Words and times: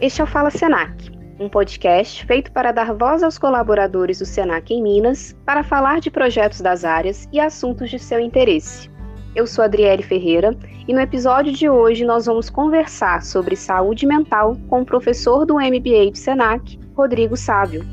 Este 0.00 0.20
é 0.20 0.24
o 0.24 0.26
Fala 0.26 0.50
Senac, 0.50 1.10
um 1.38 1.48
podcast 1.48 2.26
feito 2.26 2.50
para 2.50 2.72
dar 2.72 2.92
voz 2.92 3.22
aos 3.22 3.38
colaboradores 3.38 4.18
do 4.18 4.26
Senac 4.26 4.74
em 4.74 4.82
Minas 4.82 5.34
para 5.46 5.62
falar 5.62 6.00
de 6.00 6.10
projetos 6.10 6.60
das 6.60 6.84
áreas 6.84 7.28
e 7.32 7.38
assuntos 7.38 7.88
de 7.88 7.98
seu 7.98 8.18
interesse. 8.18 8.90
Eu 9.36 9.46
sou 9.46 9.64
Adriele 9.64 10.02
Ferreira 10.02 10.54
e 10.86 10.92
no 10.92 11.00
episódio 11.00 11.52
de 11.52 11.68
hoje 11.68 12.04
nós 12.04 12.26
vamos 12.26 12.50
conversar 12.50 13.22
sobre 13.22 13.54
saúde 13.54 14.04
mental 14.04 14.56
com 14.68 14.82
o 14.82 14.86
professor 14.86 15.46
do 15.46 15.54
MBA 15.54 16.10
do 16.10 16.18
Senac, 16.18 16.78
Rodrigo 16.94 17.36
Sávio. 17.36 17.84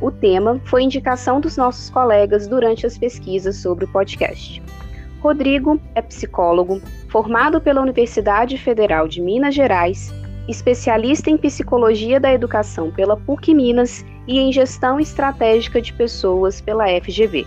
O 0.00 0.10
tema 0.10 0.60
foi 0.64 0.82
indicação 0.82 1.38
dos 1.38 1.56
nossos 1.56 1.90
colegas 1.90 2.48
durante 2.48 2.86
as 2.86 2.96
pesquisas 2.96 3.56
sobre 3.56 3.84
o 3.84 3.88
podcast. 3.88 4.60
Rodrigo 5.20 5.80
é 5.94 6.02
psicólogo, 6.02 6.80
formado 7.08 7.60
pela 7.60 7.80
Universidade 7.80 8.58
Federal 8.58 9.06
de 9.06 9.20
Minas 9.20 9.54
Gerais, 9.54 10.12
especialista 10.48 11.30
em 11.30 11.36
psicologia 11.36 12.18
da 12.18 12.32
educação 12.32 12.90
pela 12.90 13.16
PUC 13.16 13.54
Minas 13.54 14.04
e 14.26 14.38
em 14.38 14.52
gestão 14.52 14.98
estratégica 14.98 15.80
de 15.80 15.92
pessoas 15.92 16.60
pela 16.60 16.86
FGV. 17.00 17.46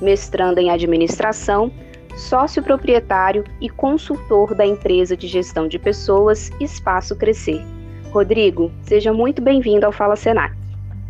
Mestrando 0.00 0.58
em 0.58 0.70
administração, 0.70 1.72
sócio 2.16 2.62
proprietário 2.62 3.44
e 3.60 3.68
consultor 3.68 4.54
da 4.54 4.66
empresa 4.66 5.16
de 5.16 5.26
gestão 5.26 5.68
de 5.68 5.78
pessoas 5.78 6.50
Espaço 6.60 7.16
Crescer. 7.16 7.64
Rodrigo, 8.10 8.70
seja 8.82 9.12
muito 9.12 9.40
bem-vindo 9.40 9.86
ao 9.86 9.92
Fala 9.92 10.16
Senac. 10.16 10.54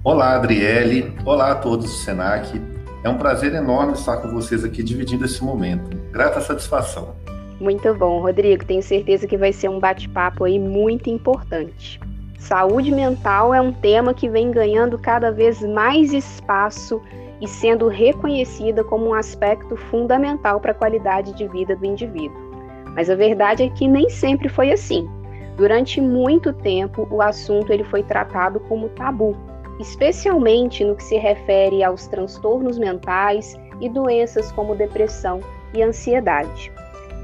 Olá, 0.05 0.37
Adriele. 0.37 1.15
Olá 1.25 1.53
a 1.53 1.55
todos 1.57 1.87
do 1.87 1.93
Senac. 1.93 2.61
É 3.03 3.09
um 3.09 3.19
prazer 3.19 3.53
enorme 3.55 3.95
estar 3.95 4.19
com 4.19 4.29
vocês 4.29 4.65
aqui 4.65 4.83
dividindo 4.83 5.25
esse 5.25 5.43
momento. 5.43 5.97
Grata 6.13 6.41
satisfação. 6.41 7.17
Muito 7.63 7.95
bom, 7.95 8.21
Rodrigo. 8.21 8.65
Tenho 8.65 8.83
certeza 8.83 9.25
que 9.25 9.37
vai 9.37 9.53
ser 9.53 9.69
um 9.69 9.79
bate-papo 9.79 10.43
aí 10.43 10.59
muito 10.59 11.09
importante. 11.09 12.01
Saúde 12.37 12.91
mental 12.91 13.55
é 13.55 13.61
um 13.61 13.73
tema 13.73 14.13
que 14.13 14.29
vem 14.29 14.51
ganhando 14.51 14.99
cada 14.99 15.31
vez 15.31 15.63
mais 15.63 16.13
espaço 16.13 17.01
e 17.41 17.47
sendo 17.47 17.87
reconhecida 17.87 18.83
como 18.83 19.11
um 19.11 19.15
aspecto 19.15 19.77
fundamental 19.77 20.59
para 20.59 20.73
a 20.73 20.75
qualidade 20.75 21.33
de 21.35 21.47
vida 21.47 21.77
do 21.77 21.87
indivíduo. 21.87 22.51
Mas 22.97 23.09
a 23.09 23.15
verdade 23.15 23.63
é 23.63 23.69
que 23.69 23.87
nem 23.87 24.11
sempre 24.11 24.49
foi 24.49 24.73
assim. 24.73 25.09
Durante 25.57 26.01
muito 26.01 26.53
tempo, 26.53 27.07
o 27.13 27.23
assunto 27.23 27.73
ele 27.73 27.85
foi 27.85 28.03
tratado 28.03 28.59
como 28.59 28.89
tabu 28.89 29.37
especialmente 29.79 30.85
no 30.85 30.95
que 30.95 31.03
se 31.03 31.17
refere 31.17 31.83
aos 31.83 32.07
transtornos 32.07 32.79
mentais 32.79 33.57
e 33.81 33.89
doenças 33.89 34.53
como 34.53 34.75
depressão 34.75 35.41
e 35.75 35.83
ansiedade. 35.83 36.73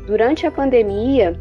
Durante 0.08 0.46
a 0.46 0.50
pandemia, 0.50 1.38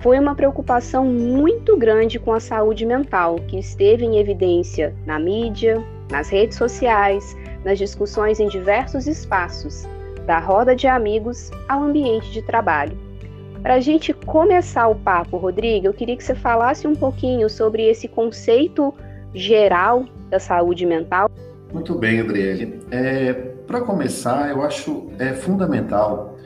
foi 0.00 0.18
uma 0.18 0.34
preocupação 0.34 1.04
muito 1.06 1.76
grande 1.76 2.18
com 2.18 2.32
a 2.32 2.40
saúde 2.40 2.84
mental, 2.84 3.36
que 3.46 3.56
esteve 3.56 4.04
em 4.04 4.18
evidência 4.18 4.92
na 5.06 5.20
mídia, 5.20 5.80
nas 6.10 6.28
redes 6.28 6.58
sociais, 6.58 7.36
nas 7.64 7.78
discussões 7.78 8.40
em 8.40 8.48
diversos 8.48 9.06
espaços, 9.06 9.86
da 10.26 10.40
roda 10.40 10.74
de 10.74 10.88
amigos 10.88 11.52
ao 11.68 11.84
ambiente 11.84 12.32
de 12.32 12.42
trabalho. 12.42 12.98
Para 13.62 13.74
a 13.74 13.80
gente 13.80 14.12
começar 14.12 14.88
o 14.88 14.96
papo, 14.96 15.36
Rodrigo, 15.36 15.86
eu 15.86 15.94
queria 15.94 16.16
que 16.16 16.24
você 16.24 16.34
falasse 16.34 16.88
um 16.88 16.96
pouquinho 16.96 17.48
sobre 17.48 17.84
esse 17.84 18.08
conceito 18.08 18.92
geral 19.32 20.04
da 20.28 20.40
saúde 20.40 20.84
mental? 20.84 21.30
Muito 21.72 21.94
bem, 21.94 22.18
Adriele. 22.18 22.80
É, 22.90 23.32
Para 23.64 23.80
começar, 23.80 24.50
eu 24.50 24.60
acho 24.64 25.06
é 25.20 25.34
fundamental 25.34 26.37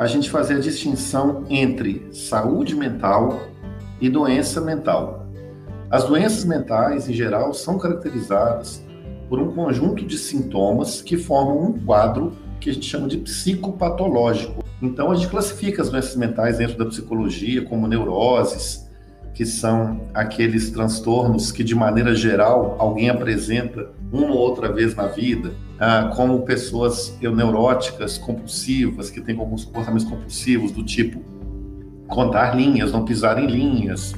a 0.00 0.06
gente 0.06 0.30
fazer 0.30 0.54
a 0.54 0.60
distinção 0.60 1.44
entre 1.50 2.08
saúde 2.10 2.74
mental 2.74 3.38
e 4.00 4.08
doença 4.08 4.58
mental. 4.58 5.26
As 5.90 6.04
doenças 6.04 6.42
mentais, 6.42 7.06
em 7.06 7.12
geral, 7.12 7.52
são 7.52 7.78
caracterizadas 7.78 8.82
por 9.28 9.38
um 9.38 9.52
conjunto 9.52 10.02
de 10.02 10.16
sintomas 10.16 11.02
que 11.02 11.18
formam 11.18 11.64
um 11.64 11.84
quadro 11.84 12.32
que 12.58 12.70
a 12.70 12.72
gente 12.72 12.86
chama 12.86 13.08
de 13.08 13.18
psicopatológico. 13.18 14.64
Então, 14.80 15.10
a 15.10 15.14
gente 15.14 15.28
classifica 15.28 15.82
as 15.82 15.90
doenças 15.90 16.16
mentais 16.16 16.56
dentro 16.56 16.78
da 16.78 16.86
psicologia 16.86 17.62
como 17.66 17.86
neuroses, 17.86 18.88
que 19.34 19.44
são 19.44 20.06
aqueles 20.14 20.70
transtornos 20.70 21.52
que, 21.52 21.62
de 21.62 21.74
maneira 21.74 22.14
geral, 22.14 22.74
alguém 22.78 23.10
apresenta 23.10 23.90
uma 24.10 24.28
ou 24.28 24.38
outra 24.38 24.72
vez 24.72 24.94
na 24.94 25.08
vida, 25.08 25.52
ah, 25.80 26.12
como 26.14 26.42
pessoas 26.42 27.16
neuróticas, 27.20 28.18
compulsivas, 28.18 29.10
que 29.10 29.20
têm 29.20 29.38
alguns 29.38 29.64
comportamentos 29.64 30.04
compulsivos, 30.04 30.70
do 30.72 30.84
tipo 30.84 31.24
contar 32.06 32.54
linhas, 32.54 32.92
não 32.92 33.04
pisar 33.04 33.42
em 33.42 33.46
linhas, 33.46 34.14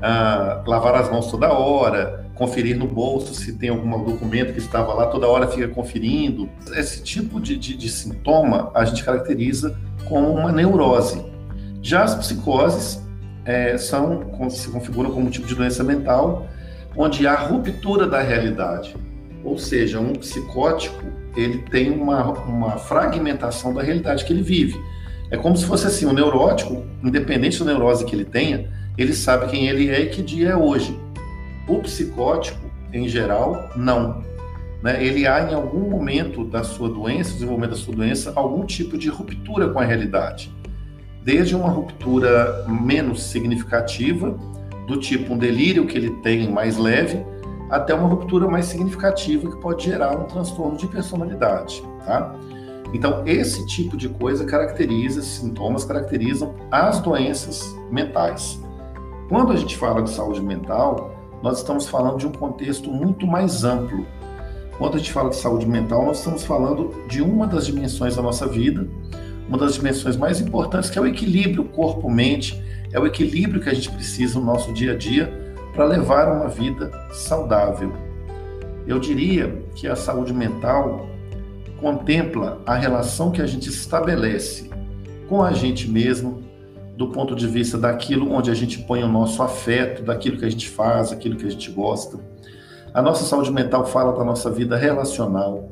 ah, 0.00 0.64
lavar 0.66 0.94
as 0.94 1.10
mãos 1.10 1.30
toda 1.30 1.52
hora, 1.52 2.26
conferir 2.34 2.78
no 2.78 2.86
bolso 2.86 3.34
se 3.34 3.52
tem 3.54 3.68
algum 3.68 4.04
documento 4.04 4.52
que 4.52 4.58
estava 4.58 4.94
lá, 4.94 5.06
toda 5.06 5.26
hora 5.26 5.46
fica 5.48 5.68
conferindo. 5.68 6.48
Esse 6.74 7.02
tipo 7.02 7.40
de, 7.40 7.56
de, 7.56 7.76
de 7.76 7.88
sintoma 7.90 8.70
a 8.74 8.84
gente 8.84 9.04
caracteriza 9.04 9.78
como 10.08 10.32
uma 10.32 10.50
neurose. 10.52 11.24
Já 11.82 12.04
as 12.04 12.14
psicoses 12.14 13.02
é, 13.44 13.76
são, 13.76 14.50
se 14.50 14.70
configuram 14.70 15.10
como 15.10 15.26
um 15.26 15.30
tipo 15.30 15.46
de 15.46 15.54
doença 15.54 15.84
mental, 15.84 16.46
onde 16.96 17.26
há 17.26 17.34
ruptura 17.34 18.06
da 18.06 18.20
realidade. 18.20 18.96
Ou 19.46 19.58
seja, 19.58 20.00
um 20.00 20.12
psicótico 20.12 21.02
ele 21.36 21.58
tem 21.70 21.90
uma, 21.90 22.32
uma 22.32 22.78
fragmentação 22.78 23.72
da 23.72 23.82
realidade 23.82 24.24
que 24.24 24.32
ele 24.32 24.42
vive. 24.42 24.78
É 25.30 25.36
como 25.36 25.56
se 25.56 25.64
fosse 25.66 25.86
assim, 25.86 26.06
o 26.06 26.12
neurótico, 26.12 26.84
independente 27.02 27.58
da 27.58 27.66
neurose 27.66 28.04
que 28.04 28.14
ele 28.14 28.24
tenha, 28.24 28.70
ele 28.96 29.12
sabe 29.12 29.48
quem 29.48 29.68
ele 29.68 29.88
é 29.90 30.02
e 30.02 30.06
que 30.08 30.22
dia 30.22 30.50
é 30.50 30.56
hoje. 30.56 30.98
O 31.68 31.78
psicótico, 31.78 32.60
em 32.92 33.08
geral, 33.08 33.70
não. 33.76 34.24
Né? 34.82 35.04
Ele 35.04 35.26
há 35.26 35.50
em 35.50 35.54
algum 35.54 35.90
momento 35.90 36.44
da 36.44 36.62
sua 36.62 36.88
doença, 36.88 37.32
desenvolvimento 37.32 37.70
da 37.70 37.76
sua 37.76 37.94
doença, 37.94 38.32
algum 38.34 38.64
tipo 38.64 38.96
de 38.96 39.08
ruptura 39.08 39.68
com 39.68 39.78
a 39.78 39.84
realidade 39.84 40.54
desde 41.26 41.56
uma 41.56 41.68
ruptura 41.68 42.64
menos 42.68 43.24
significativa, 43.24 44.38
do 44.86 44.96
tipo 44.96 45.34
um 45.34 45.36
delírio 45.36 45.84
que 45.84 45.98
ele 45.98 46.10
tem 46.22 46.48
mais 46.48 46.76
leve, 46.76 47.20
até 47.70 47.94
uma 47.94 48.08
ruptura 48.08 48.46
mais 48.48 48.66
significativa 48.66 49.50
que 49.50 49.56
pode 49.56 49.84
gerar 49.84 50.16
um 50.18 50.24
transtorno 50.24 50.76
de 50.76 50.86
personalidade, 50.86 51.82
tá? 52.04 52.34
Então, 52.94 53.22
esse 53.26 53.66
tipo 53.66 53.96
de 53.96 54.08
coisa 54.08 54.44
caracteriza, 54.44 55.20
sintomas 55.20 55.84
caracterizam 55.84 56.54
as 56.70 57.00
doenças 57.00 57.76
mentais. 57.90 58.60
Quando 59.28 59.52
a 59.52 59.56
gente 59.56 59.76
fala 59.76 60.02
de 60.02 60.10
saúde 60.10 60.40
mental, 60.40 61.10
nós 61.42 61.58
estamos 61.58 61.88
falando 61.88 62.18
de 62.18 62.26
um 62.26 62.32
contexto 62.32 62.90
muito 62.90 63.26
mais 63.26 63.64
amplo. 63.64 64.06
Quando 64.78 64.94
a 64.94 64.98
gente 64.98 65.12
fala 65.12 65.30
de 65.30 65.36
saúde 65.36 65.66
mental, 65.66 66.04
nós 66.04 66.18
estamos 66.18 66.44
falando 66.44 66.94
de 67.08 67.20
uma 67.22 67.46
das 67.46 67.66
dimensões 67.66 68.14
da 68.14 68.22
nossa 68.22 68.46
vida, 68.46 68.88
uma 69.48 69.58
das 69.58 69.74
dimensões 69.74 70.16
mais 70.16 70.40
importantes, 70.40 70.88
que 70.88 70.98
é 70.98 71.02
o 71.02 71.06
equilíbrio 71.06 71.64
corpo-mente, 71.64 72.62
é 72.92 73.00
o 73.00 73.06
equilíbrio 73.06 73.60
que 73.60 73.68
a 73.68 73.74
gente 73.74 73.90
precisa 73.90 74.38
no 74.38 74.44
nosso 74.44 74.72
dia 74.72 74.92
a 74.92 74.96
dia 74.96 75.45
para 75.76 75.84
levar 75.84 76.32
uma 76.32 76.48
vida 76.48 76.90
saudável. 77.12 77.92
Eu 78.86 78.98
diria 78.98 79.62
que 79.74 79.86
a 79.86 79.94
saúde 79.94 80.32
mental 80.32 81.06
contempla 81.78 82.62
a 82.64 82.74
relação 82.74 83.30
que 83.30 83.42
a 83.42 83.46
gente 83.46 83.68
estabelece 83.68 84.70
com 85.28 85.42
a 85.42 85.52
gente 85.52 85.90
mesmo, 85.90 86.42
do 86.96 87.08
ponto 87.08 87.36
de 87.36 87.46
vista 87.46 87.76
daquilo 87.76 88.32
onde 88.32 88.50
a 88.50 88.54
gente 88.54 88.78
põe 88.84 89.02
o 89.02 89.08
nosso 89.08 89.42
afeto, 89.42 90.02
daquilo 90.02 90.38
que 90.38 90.46
a 90.46 90.50
gente 90.50 90.70
faz, 90.70 91.12
aquilo 91.12 91.36
que 91.36 91.44
a 91.44 91.50
gente 91.50 91.70
gosta. 91.70 92.18
A 92.94 93.02
nossa 93.02 93.24
saúde 93.24 93.52
mental 93.52 93.84
fala 93.84 94.16
da 94.16 94.24
nossa 94.24 94.50
vida 94.50 94.78
relacional, 94.78 95.70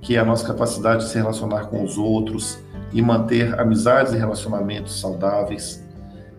que 0.00 0.16
é 0.16 0.18
a 0.18 0.24
nossa 0.24 0.44
capacidade 0.44 1.04
de 1.04 1.10
se 1.10 1.16
relacionar 1.16 1.66
com 1.66 1.84
os 1.84 1.96
outros, 1.96 2.58
e 2.92 3.00
manter 3.00 3.58
amizades 3.60 4.12
e 4.12 4.16
relacionamentos 4.16 5.00
saudáveis. 5.00 5.83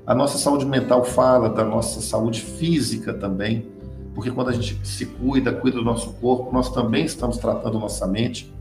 A 0.08 0.14
nossa 0.14 0.38
saúde 0.38 0.68
mental 0.68 1.04
fala 1.04 1.50
da 1.50 1.64
nossa 1.64 2.00
saúde 2.00 2.40
física 2.40 3.12
também, 3.12 3.66
porque 4.14 4.30
quando 4.30 4.50
a 4.50 4.54
gente 4.54 4.80
se 4.88 5.04
cuida, 5.08 5.52
cuida 5.52 5.78
do 5.78 5.84
nosso 5.84 6.14
corpo, 6.14 6.52
nós 6.54 6.70
também 6.70 7.06
estamos 7.06 7.40
tratando 7.40 7.80
nossa 7.80 8.06
mente, 8.06 8.54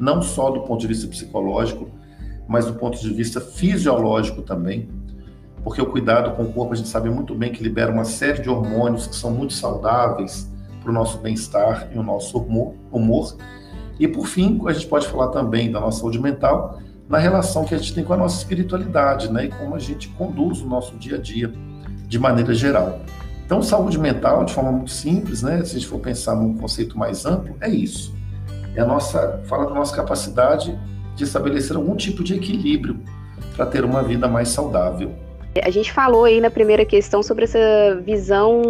não 0.00 0.20
só 0.20 0.50
do 0.50 0.62
ponto 0.62 0.80
de 0.80 0.88
vista 0.88 1.06
psicológico, 1.06 1.88
mas 2.48 2.66
do 2.66 2.74
ponto 2.74 2.98
de 2.98 3.14
vista 3.14 3.40
fisiológico 3.40 4.42
também. 4.42 4.88
Porque 5.62 5.80
o 5.80 5.86
cuidado 5.86 6.34
com 6.34 6.42
o 6.42 6.52
corpo, 6.52 6.72
a 6.72 6.76
gente 6.76 6.88
sabe 6.88 7.08
muito 7.10 7.32
bem 7.32 7.52
que 7.52 7.62
libera 7.62 7.92
uma 7.92 8.04
série 8.04 8.42
de 8.42 8.50
hormônios 8.50 9.06
que 9.06 9.14
são 9.14 9.30
muito 9.30 9.52
saudáveis 9.52 10.50
para 10.82 10.90
o 10.90 10.92
nosso 10.92 11.18
bem-estar 11.18 11.90
e 11.94 11.98
o 11.98 12.02
nosso 12.02 12.38
humor, 12.38 12.74
humor. 12.90 13.36
E 14.00 14.08
por 14.08 14.26
fim, 14.26 14.60
a 14.66 14.72
gente 14.72 14.88
pode 14.88 15.06
falar 15.06 15.28
também 15.28 15.70
da 15.70 15.78
nossa 15.78 16.00
saúde 16.00 16.18
mental, 16.18 16.80
na 17.08 17.18
relação 17.18 17.64
que 17.64 17.74
a 17.74 17.78
gente 17.78 17.94
tem 17.94 18.04
com 18.04 18.12
a 18.12 18.16
nossa 18.16 18.36
espiritualidade, 18.36 19.32
né? 19.32 19.46
E 19.46 19.48
como 19.48 19.74
a 19.74 19.78
gente 19.78 20.08
conduz 20.10 20.60
o 20.60 20.66
nosso 20.66 20.94
dia 20.96 21.16
a 21.16 21.20
dia 21.20 21.52
de 22.06 22.18
maneira 22.18 22.54
geral. 22.54 23.00
Então, 23.44 23.62
saúde 23.62 23.98
mental, 23.98 24.44
de 24.44 24.52
forma 24.52 24.70
muito 24.70 24.90
simples, 24.90 25.42
né? 25.42 25.64
Se 25.64 25.76
a 25.76 25.78
gente 25.78 25.88
for 25.88 25.98
pensar 25.98 26.34
num 26.34 26.54
conceito 26.58 26.98
mais 26.98 27.24
amplo, 27.24 27.56
é 27.60 27.68
isso. 27.68 28.14
É 28.76 28.80
a 28.82 28.84
nossa, 28.84 29.40
fala 29.46 29.64
da 29.66 29.74
nossa 29.74 29.96
capacidade 29.96 30.78
de 31.16 31.24
estabelecer 31.24 31.74
algum 31.74 31.96
tipo 31.96 32.22
de 32.22 32.34
equilíbrio 32.34 33.00
para 33.56 33.64
ter 33.64 33.84
uma 33.84 34.02
vida 34.02 34.28
mais 34.28 34.50
saudável. 34.50 35.12
A 35.64 35.70
gente 35.70 35.90
falou 35.90 36.24
aí 36.24 36.40
na 36.40 36.50
primeira 36.50 36.84
questão 36.84 37.22
sobre 37.22 37.44
essa 37.44 37.58
visão 38.04 38.62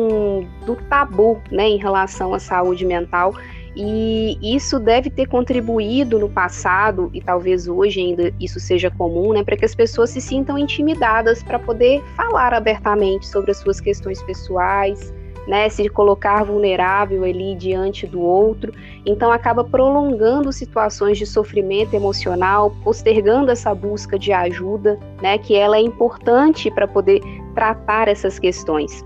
do 0.64 0.76
tabu, 0.88 1.43
né, 1.50 1.69
em 1.69 1.76
relação 1.76 2.32
à 2.32 2.38
saúde 2.38 2.87
mental. 2.87 3.35
E 3.80 4.36
isso 4.42 4.80
deve 4.80 5.08
ter 5.08 5.26
contribuído 5.26 6.19
no 6.19 6.28
passado, 6.28 7.08
e 7.14 7.20
talvez 7.20 7.69
hoje 7.69 8.00
ainda 8.00 8.34
isso 8.40 8.58
seja 8.58 8.90
comum, 8.90 9.32
né, 9.32 9.44
para 9.44 9.56
que 9.56 9.64
as 9.64 9.72
pessoas 9.72 10.10
se 10.10 10.20
sintam 10.20 10.58
intimidadas 10.58 11.44
para 11.44 11.60
poder 11.60 12.02
falar 12.16 12.52
abertamente 12.52 13.28
sobre 13.28 13.52
as 13.52 13.58
suas 13.58 13.80
questões 13.80 14.20
pessoais, 14.20 15.14
né, 15.46 15.69
se 15.69 15.88
colocar 15.88 16.42
vulnerável 16.42 17.22
ali 17.22 17.54
diante 17.54 18.04
do 18.04 18.20
outro, 18.20 18.72
então 19.06 19.30
acaba 19.30 19.62
prolongando 19.62 20.52
situações 20.52 21.16
de 21.16 21.25
sofrimento 21.25 21.94
emocional, 21.94 22.75
postergando 22.82 23.52
essa 23.52 23.72
busca 23.76 24.19
de 24.19 24.32
ajuda, 24.32 24.98
né, 25.22 25.38
que 25.38 25.54
ela 25.54 25.76
é 25.76 25.80
importante 25.80 26.69
para 26.69 26.88
poder 26.88 27.20
tratar 27.54 28.08
essas 28.08 28.40
questões. 28.40 29.04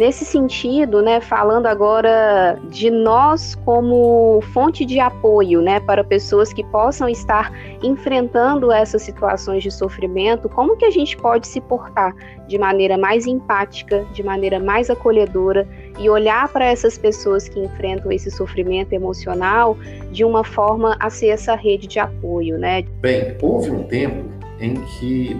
Nesse 0.00 0.24
sentido, 0.24 1.02
né, 1.02 1.20
falando 1.20 1.66
agora 1.66 2.58
de 2.70 2.90
nós 2.90 3.54
como 3.66 4.40
fonte 4.50 4.86
de 4.86 4.98
apoio, 4.98 5.60
né, 5.60 5.78
para 5.78 6.02
pessoas 6.02 6.54
que 6.54 6.64
possam 6.64 7.06
estar 7.06 7.52
enfrentando 7.82 8.72
essas 8.72 9.02
situações 9.02 9.62
de 9.62 9.70
sofrimento, 9.70 10.48
como 10.48 10.74
que 10.74 10.86
a 10.86 10.90
gente 10.90 11.18
pode 11.18 11.46
se 11.46 11.60
portar 11.60 12.14
de 12.48 12.56
maneira 12.56 12.96
mais 12.96 13.26
empática, 13.26 14.02
de 14.14 14.22
maneira 14.22 14.58
mais 14.58 14.88
acolhedora 14.88 15.68
e 15.98 16.08
olhar 16.08 16.48
para 16.48 16.64
essas 16.64 16.96
pessoas 16.96 17.46
que 17.46 17.60
enfrentam 17.60 18.10
esse 18.10 18.30
sofrimento 18.30 18.94
emocional 18.94 19.76
de 20.10 20.24
uma 20.24 20.42
forma 20.42 20.96
a 20.98 21.10
ser 21.10 21.28
essa 21.28 21.54
rede 21.54 21.86
de 21.86 21.98
apoio, 21.98 22.56
né? 22.56 22.84
Bem, 23.02 23.36
houve 23.42 23.70
um 23.70 23.82
tempo 23.82 24.24
em 24.58 24.76
que 24.76 25.38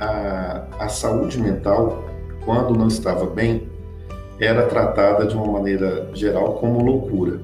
a, 0.00 0.64
a 0.78 0.88
saúde 0.88 1.38
mental, 1.38 2.02
quando 2.46 2.74
não 2.74 2.88
estava 2.88 3.26
bem, 3.26 3.70
era 4.38 4.66
tratada 4.66 5.26
de 5.26 5.36
uma 5.36 5.46
maneira 5.46 6.08
geral 6.14 6.54
como 6.54 6.82
loucura. 6.82 7.40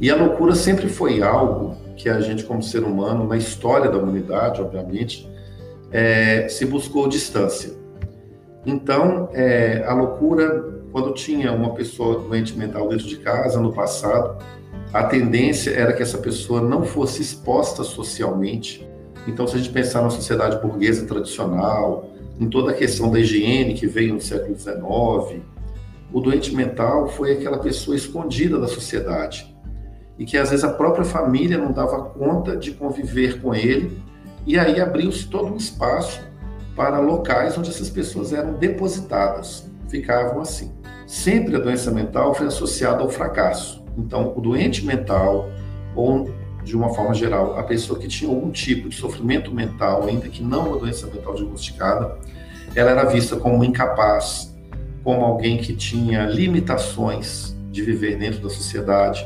E 0.00 0.10
a 0.10 0.16
loucura 0.16 0.54
sempre 0.54 0.88
foi 0.88 1.22
algo 1.22 1.76
que 1.96 2.08
a 2.08 2.20
gente, 2.20 2.44
como 2.44 2.62
ser 2.62 2.84
humano, 2.84 3.26
na 3.26 3.36
história 3.36 3.90
da 3.90 3.96
humanidade, 3.96 4.60
obviamente, 4.60 5.28
é, 5.90 6.48
se 6.48 6.66
buscou 6.66 7.08
distância. 7.08 7.72
Então, 8.64 9.30
é, 9.32 9.84
a 9.86 9.94
loucura, 9.94 10.82
quando 10.92 11.14
tinha 11.14 11.52
uma 11.52 11.72
pessoa 11.74 12.20
doente 12.20 12.56
mental 12.56 12.88
dentro 12.88 13.06
de 13.06 13.16
casa, 13.16 13.60
no 13.60 13.72
passado, 13.72 14.36
a 14.92 15.04
tendência 15.04 15.70
era 15.70 15.92
que 15.92 16.02
essa 16.02 16.18
pessoa 16.18 16.60
não 16.60 16.84
fosse 16.84 17.22
exposta 17.22 17.82
socialmente. 17.82 18.86
Então, 19.26 19.46
se 19.46 19.56
a 19.56 19.58
gente 19.58 19.70
pensar 19.70 20.02
na 20.02 20.10
sociedade 20.10 20.60
burguesa 20.60 21.06
tradicional, 21.06 22.10
em 22.38 22.48
toda 22.48 22.72
a 22.72 22.74
questão 22.74 23.10
da 23.10 23.18
higiene 23.18 23.74
que 23.74 23.86
veio 23.86 24.14
no 24.14 24.20
século 24.20 24.56
XIX, 24.56 25.42
o 26.12 26.20
doente 26.20 26.54
mental 26.54 27.08
foi 27.08 27.32
aquela 27.32 27.58
pessoa 27.58 27.96
escondida 27.96 28.58
da 28.58 28.68
sociedade 28.68 29.54
e 30.18 30.24
que 30.24 30.36
às 30.38 30.50
vezes 30.50 30.64
a 30.64 30.72
própria 30.72 31.04
família 31.04 31.58
não 31.58 31.72
dava 31.72 32.02
conta 32.02 32.56
de 32.56 32.72
conviver 32.72 33.40
com 33.40 33.54
ele 33.54 34.02
e 34.46 34.58
aí 34.58 34.80
abriu-se 34.80 35.26
todo 35.26 35.52
um 35.52 35.56
espaço 35.56 36.20
para 36.74 37.00
locais 37.00 37.56
onde 37.58 37.70
essas 37.70 37.90
pessoas 37.90 38.32
eram 38.32 38.54
depositadas, 38.54 39.68
ficavam 39.88 40.40
assim. 40.40 40.72
Sempre 41.06 41.56
a 41.56 41.58
doença 41.58 41.90
mental 41.90 42.34
foi 42.34 42.46
associada 42.46 43.02
ao 43.02 43.08
fracasso. 43.08 43.84
Então, 43.96 44.32
o 44.36 44.40
doente 44.40 44.84
mental 44.84 45.48
ou 45.94 46.30
de 46.62 46.76
uma 46.76 46.92
forma 46.92 47.14
geral, 47.14 47.56
a 47.56 47.62
pessoa 47.62 47.96
que 47.98 48.08
tinha 48.08 48.28
algum 48.28 48.50
tipo 48.50 48.88
de 48.88 48.96
sofrimento 48.96 49.54
mental, 49.54 50.04
ainda 50.04 50.28
que 50.28 50.42
não 50.42 50.68
uma 50.68 50.76
doença 50.76 51.06
mental 51.06 51.34
diagnosticada, 51.34 52.18
ela 52.74 52.90
era 52.90 53.04
vista 53.04 53.36
como 53.36 53.64
incapaz, 53.64 54.55
como 55.06 55.24
alguém 55.24 55.56
que 55.56 55.72
tinha 55.72 56.26
limitações 56.26 57.56
de 57.70 57.80
viver 57.80 58.18
dentro 58.18 58.40
da 58.40 58.50
sociedade. 58.50 59.24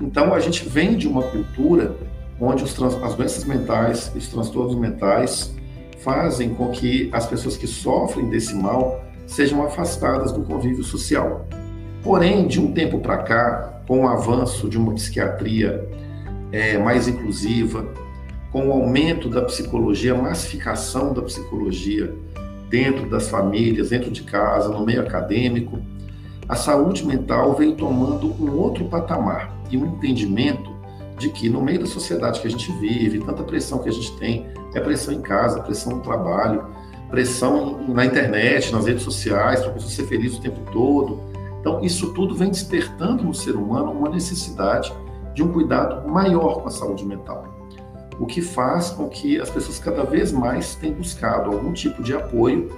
Então, 0.00 0.34
a 0.34 0.40
gente 0.40 0.68
vem 0.68 0.96
de 0.96 1.06
uma 1.06 1.22
cultura 1.22 1.94
onde 2.40 2.64
os 2.64 2.82
as 2.82 3.14
doenças 3.14 3.44
mentais 3.44 4.10
e 4.16 4.18
os 4.18 4.26
transtornos 4.26 4.74
mentais 4.74 5.54
fazem 6.00 6.52
com 6.54 6.70
que 6.70 7.08
as 7.12 7.24
pessoas 7.24 7.56
que 7.56 7.68
sofrem 7.68 8.28
desse 8.30 8.52
mal 8.52 9.04
sejam 9.28 9.62
afastadas 9.64 10.32
do 10.32 10.42
convívio 10.42 10.82
social. 10.82 11.46
Porém, 12.02 12.48
de 12.48 12.60
um 12.60 12.72
tempo 12.72 12.98
para 12.98 13.18
cá, 13.18 13.82
com 13.86 14.00
o 14.00 14.08
avanço 14.08 14.68
de 14.68 14.76
uma 14.76 14.92
psiquiatria 14.94 15.88
é, 16.50 16.76
mais 16.78 17.06
inclusiva, 17.06 17.86
com 18.50 18.66
o 18.66 18.72
aumento 18.72 19.28
da 19.28 19.42
psicologia, 19.42 20.14
a 20.14 20.18
massificação 20.20 21.12
da 21.14 21.22
psicologia, 21.22 22.12
dentro 22.70 23.10
das 23.10 23.28
famílias, 23.28 23.90
dentro 23.90 24.10
de 24.10 24.22
casa, 24.22 24.68
no 24.68 24.86
meio 24.86 25.02
acadêmico, 25.02 25.80
a 26.48 26.54
saúde 26.54 27.04
mental 27.04 27.54
veio 27.54 27.74
tomando 27.74 28.32
um 28.42 28.56
outro 28.56 28.84
patamar 28.84 29.52
e 29.70 29.76
um 29.76 29.86
entendimento 29.86 30.70
de 31.18 31.28
que 31.28 31.50
no 31.50 31.60
meio 31.60 31.80
da 31.80 31.86
sociedade 31.86 32.40
que 32.40 32.46
a 32.46 32.50
gente 32.50 32.72
vive, 32.72 33.18
tanta 33.18 33.42
pressão 33.42 33.80
que 33.80 33.88
a 33.88 33.92
gente 33.92 34.16
tem, 34.16 34.46
é 34.72 34.80
pressão 34.80 35.12
em 35.12 35.20
casa, 35.20 35.60
pressão 35.60 35.96
no 35.96 36.02
trabalho, 36.02 36.64
pressão 37.10 37.86
na 37.88 38.06
internet, 38.06 38.72
nas 38.72 38.86
redes 38.86 39.02
sociais, 39.02 39.60
para 39.60 39.70
a 39.70 39.72
pessoa 39.74 39.90
ser 39.90 40.06
feliz 40.06 40.38
o 40.38 40.40
tempo 40.40 40.60
todo. 40.72 41.20
Então, 41.60 41.84
isso 41.84 42.14
tudo 42.14 42.34
vem 42.34 42.50
despertando 42.50 43.24
no 43.24 43.34
ser 43.34 43.56
humano 43.56 43.90
uma 43.90 44.08
necessidade 44.08 44.92
de 45.34 45.42
um 45.42 45.52
cuidado 45.52 46.08
maior 46.08 46.62
com 46.62 46.68
a 46.68 46.70
saúde 46.70 47.04
mental 47.04 47.59
o 48.20 48.26
que 48.26 48.42
faz 48.42 48.90
com 48.90 49.08
que 49.08 49.40
as 49.40 49.48
pessoas 49.48 49.78
cada 49.78 50.04
vez 50.04 50.30
mais 50.30 50.74
tenham 50.74 50.96
buscado 50.96 51.50
algum 51.50 51.72
tipo 51.72 52.02
de 52.02 52.14
apoio 52.14 52.68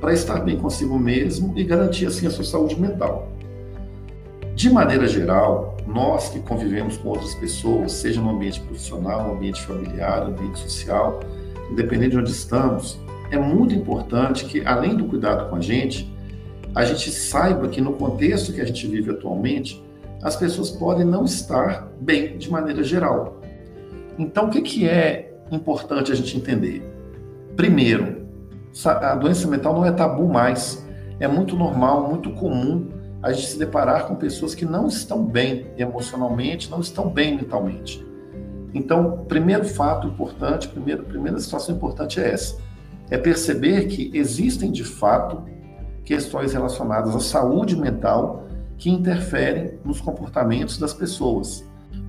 para 0.00 0.12
estar 0.12 0.38
bem 0.40 0.56
consigo 0.56 0.96
mesmo 0.96 1.52
e 1.56 1.64
garantir 1.64 2.06
assim 2.06 2.24
a 2.24 2.30
sua 2.30 2.44
saúde 2.44 2.80
mental. 2.80 3.28
De 4.54 4.70
maneira 4.70 5.08
geral, 5.08 5.76
nós 5.88 6.28
que 6.28 6.38
convivemos 6.38 6.96
com 6.96 7.08
outras 7.08 7.34
pessoas, 7.34 7.90
seja 7.92 8.20
no 8.20 8.30
ambiente 8.30 8.60
profissional, 8.60 9.26
no 9.26 9.34
ambiente 9.34 9.60
familiar, 9.62 10.24
no 10.24 10.36
ambiente 10.36 10.60
social, 10.60 11.18
independente 11.68 12.10
de 12.10 12.18
onde 12.18 12.30
estamos, 12.30 12.96
é 13.32 13.38
muito 13.38 13.74
importante 13.74 14.44
que, 14.44 14.64
além 14.64 14.94
do 14.94 15.06
cuidado 15.06 15.50
com 15.50 15.56
a 15.56 15.60
gente, 15.60 16.14
a 16.74 16.84
gente 16.84 17.10
saiba 17.10 17.66
que 17.66 17.80
no 17.80 17.94
contexto 17.94 18.52
que 18.52 18.60
a 18.60 18.64
gente 18.64 18.86
vive 18.86 19.10
atualmente, 19.10 19.82
as 20.22 20.36
pessoas 20.36 20.70
podem 20.70 21.04
não 21.04 21.24
estar 21.24 21.88
bem 22.00 22.38
de 22.38 22.48
maneira 22.48 22.84
geral. 22.84 23.41
Então, 24.22 24.46
o 24.46 24.50
que, 24.50 24.62
que 24.62 24.88
é 24.88 25.34
importante 25.50 26.12
a 26.12 26.14
gente 26.14 26.36
entender? 26.36 26.80
Primeiro, 27.56 28.28
a 28.84 29.16
doença 29.16 29.48
mental 29.48 29.74
não 29.74 29.84
é 29.84 29.90
tabu 29.90 30.28
mais. 30.28 30.86
É 31.18 31.26
muito 31.26 31.56
normal, 31.56 32.08
muito 32.08 32.30
comum 32.34 32.88
a 33.20 33.32
gente 33.32 33.48
se 33.48 33.58
deparar 33.58 34.06
com 34.06 34.14
pessoas 34.14 34.54
que 34.54 34.64
não 34.64 34.86
estão 34.86 35.24
bem 35.24 35.66
emocionalmente, 35.76 36.70
não 36.70 36.80
estão 36.80 37.08
bem 37.08 37.36
mentalmente. 37.36 38.06
Então, 38.72 39.24
primeiro 39.28 39.64
fato 39.64 40.06
importante, 40.06 40.68
primeiro, 40.68 41.02
primeira 41.02 41.38
situação 41.40 41.74
importante 41.74 42.20
é 42.20 42.30
essa: 42.30 42.56
é 43.10 43.18
perceber 43.18 43.86
que 43.86 44.10
existem 44.14 44.70
de 44.70 44.84
fato 44.84 45.42
questões 46.04 46.52
relacionadas 46.52 47.14
à 47.14 47.20
saúde 47.20 47.76
mental 47.76 48.46
que 48.78 48.88
interferem 48.88 49.78
nos 49.84 50.00
comportamentos 50.00 50.78
das 50.78 50.94
pessoas. 50.94 51.64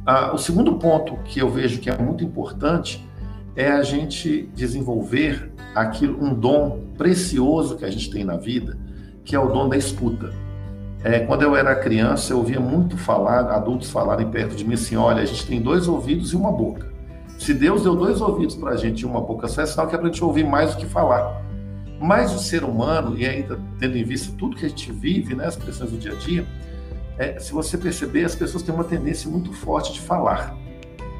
Ah, 0.05 0.33
o 0.33 0.37
segundo 0.37 0.75
ponto 0.75 1.17
que 1.23 1.39
eu 1.39 1.49
vejo 1.49 1.79
que 1.79 1.89
é 1.89 1.97
muito 1.97 2.23
importante 2.23 3.07
é 3.55 3.71
a 3.71 3.83
gente 3.83 4.49
desenvolver 4.53 5.51
aquilo, 5.75 6.23
um 6.23 6.33
dom 6.33 6.81
precioso 6.97 7.77
que 7.77 7.85
a 7.85 7.89
gente 7.89 8.09
tem 8.09 8.23
na 8.23 8.35
vida, 8.35 8.77
que 9.23 9.35
é 9.35 9.39
o 9.39 9.47
dom 9.47 9.69
da 9.69 9.77
escuta. 9.77 10.31
É, 11.03 11.19
quando 11.19 11.41
eu 11.41 11.55
era 11.55 11.75
criança, 11.75 12.33
eu 12.33 12.37
ouvia 12.37 12.59
muito 12.59 12.97
falar, 12.97 13.51
adultos 13.51 13.91
falarem 13.91 14.29
perto 14.29 14.55
de 14.55 14.65
mim 14.65 14.75
assim: 14.75 14.95
olha, 14.95 15.21
a 15.21 15.25
gente 15.25 15.45
tem 15.45 15.61
dois 15.61 15.87
ouvidos 15.87 16.31
e 16.31 16.35
uma 16.35 16.51
boca. 16.51 16.91
Se 17.37 17.53
Deus 17.53 17.83
deu 17.83 17.95
dois 17.95 18.21
ouvidos 18.21 18.55
para 18.55 18.71
a 18.71 18.77
gente 18.77 19.01
e 19.01 19.05
uma 19.05 19.19
boca 19.19 19.47
só, 19.47 19.61
é 19.61 19.65
sinal 19.65 19.87
que 19.87 19.95
é 19.95 19.97
para 19.97 20.07
a 20.07 20.11
gente 20.11 20.23
ouvir 20.23 20.45
mais 20.45 20.71
do 20.71 20.77
que 20.77 20.85
falar. 20.85 21.41
Mas 21.99 22.33
o 22.33 22.39
ser 22.39 22.63
humano, 22.63 23.17
e 23.17 23.25
ainda 23.25 23.59
tendo 23.79 23.97
em 23.97 24.03
vista 24.03 24.33
tudo 24.37 24.55
que 24.55 24.65
a 24.65 24.69
gente 24.69 24.91
vive, 24.91 25.35
né, 25.35 25.45
as 25.45 25.55
pressões 25.55 25.91
do 25.91 25.97
dia 25.97 26.13
a 26.13 26.15
dia, 26.15 26.45
é, 27.17 27.39
se 27.39 27.51
você 27.53 27.77
perceber, 27.77 28.25
as 28.25 28.35
pessoas 28.35 28.63
têm 28.63 28.73
uma 28.73 28.83
tendência 28.83 29.29
muito 29.29 29.53
forte 29.53 29.93
de 29.93 30.01
falar. 30.01 30.55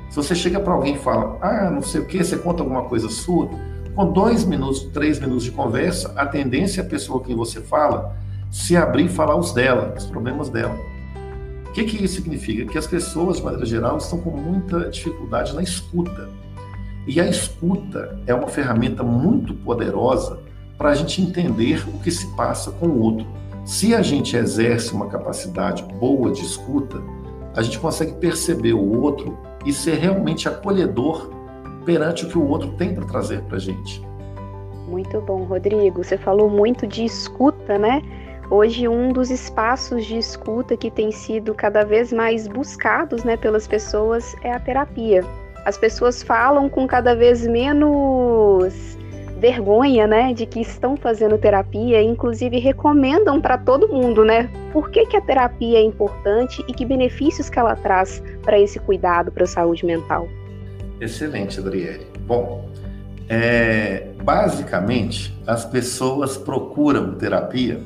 Se 0.09 0.15
você 0.15 0.35
chega 0.35 0.59
para 0.59 0.73
alguém 0.73 0.95
e 0.95 0.99
fala, 0.99 1.37
ah, 1.41 1.69
não 1.71 1.81
sei 1.81 2.01
o 2.01 2.05
que, 2.05 2.23
você 2.23 2.37
conta 2.37 2.61
alguma 2.61 2.83
coisa 2.83 3.09
sua, 3.09 3.49
com 3.95 4.11
dois 4.11 4.43
minutos, 4.43 4.83
três 4.93 5.19
minutos 5.19 5.43
de 5.43 5.51
conversa, 5.51 6.13
a 6.15 6.25
tendência 6.25 6.81
é 6.81 6.83
a 6.83 6.87
pessoa 6.87 7.23
quem 7.23 7.35
você 7.35 7.61
fala 7.61 8.15
se 8.51 8.77
abrir 8.77 9.05
e 9.05 9.09
falar 9.09 9.35
os 9.35 9.51
dela, 9.51 9.93
os 9.97 10.05
problemas 10.05 10.49
dela. 10.49 10.77
O 11.67 11.71
que, 11.73 11.83
que 11.83 12.03
isso 12.03 12.15
significa? 12.15 12.71
Que 12.71 12.77
as 12.77 12.85
pessoas, 12.85 13.37
de 13.37 13.43
maneira 13.43 13.65
geral, 13.65 13.97
estão 13.97 14.19
com 14.19 14.29
muita 14.29 14.91
dificuldade 14.91 15.55
na 15.55 15.63
escuta. 15.63 16.29
E 17.07 17.19
a 17.19 17.27
escuta 17.27 18.19
é 18.27 18.33
uma 18.33 18.47
ferramenta 18.47 19.01
muito 19.01 19.55
poderosa 19.55 20.39
para 20.77 20.89
a 20.89 20.95
gente 20.95 21.19
entender 21.19 21.83
o 21.89 21.97
que 21.99 22.11
se 22.11 22.27
passa 22.35 22.69
com 22.71 22.85
o 22.85 22.99
outro. 22.99 23.25
Se 23.65 23.95
a 23.95 24.01
gente 24.01 24.35
exerce 24.35 24.93
uma 24.93 25.07
capacidade 25.07 25.83
boa 25.83 26.31
de 26.31 26.41
escuta, 26.41 27.01
a 27.55 27.61
gente 27.61 27.79
consegue 27.79 28.13
perceber 28.13 28.73
o 28.73 29.01
outro 29.01 29.37
e 29.65 29.71
ser 29.71 29.95
realmente 29.95 30.49
acolhedor 30.49 31.29
perante 31.85 32.25
o 32.25 32.29
que 32.29 32.37
o 32.37 32.45
outro 32.45 32.73
tem 32.73 32.93
para 32.93 33.05
trazer 33.05 33.41
para 33.43 33.55
a 33.55 33.59
gente. 33.59 34.05
Muito 34.87 35.21
bom, 35.21 35.43
Rodrigo. 35.43 36.03
Você 36.03 36.17
falou 36.17 36.49
muito 36.49 36.85
de 36.85 37.05
escuta, 37.05 37.77
né? 37.77 38.01
Hoje, 38.51 38.85
um 38.87 39.13
dos 39.13 39.31
espaços 39.31 40.05
de 40.05 40.17
escuta 40.17 40.75
que 40.75 40.91
tem 40.91 41.11
sido 41.11 41.53
cada 41.53 41.85
vez 41.85 42.11
mais 42.11 42.49
buscados 42.49 43.23
né, 43.23 43.37
pelas 43.37 43.65
pessoas 43.65 44.35
é 44.43 44.51
a 44.51 44.59
terapia. 44.59 45.23
As 45.65 45.77
pessoas 45.77 46.21
falam 46.21 46.67
com 46.67 46.85
cada 46.85 47.15
vez 47.15 47.47
menos 47.47 48.92
vergonha, 49.43 50.07
né, 50.07 50.33
de 50.33 50.45
que 50.45 50.61
estão 50.61 50.95
fazendo 50.95 51.37
terapia, 51.37 52.01
inclusive 52.01 52.59
recomendam 52.59 53.41
para 53.41 53.57
todo 53.57 53.89
mundo, 53.89 54.23
né? 54.23 54.49
Por 54.71 54.89
que, 54.89 55.05
que 55.05 55.17
a 55.17 55.21
terapia 55.21 55.79
é 55.79 55.81
importante 55.81 56.63
e 56.65 56.73
que 56.73 56.85
benefícios 56.85 57.49
que 57.49 57.59
ela 57.59 57.75
traz 57.75 58.23
para 58.41 58.57
esse 58.57 58.79
cuidado 58.79 59.33
para 59.33 59.43
a 59.43 59.47
saúde 59.47 59.85
mental? 59.85 60.29
Excelente, 61.01 61.59
Adriele. 61.59 62.07
Bom, 62.25 62.69
é, 63.27 64.07
basicamente 64.23 65.37
as 65.45 65.65
pessoas 65.65 66.37
procuram 66.37 67.15
terapia 67.15 67.81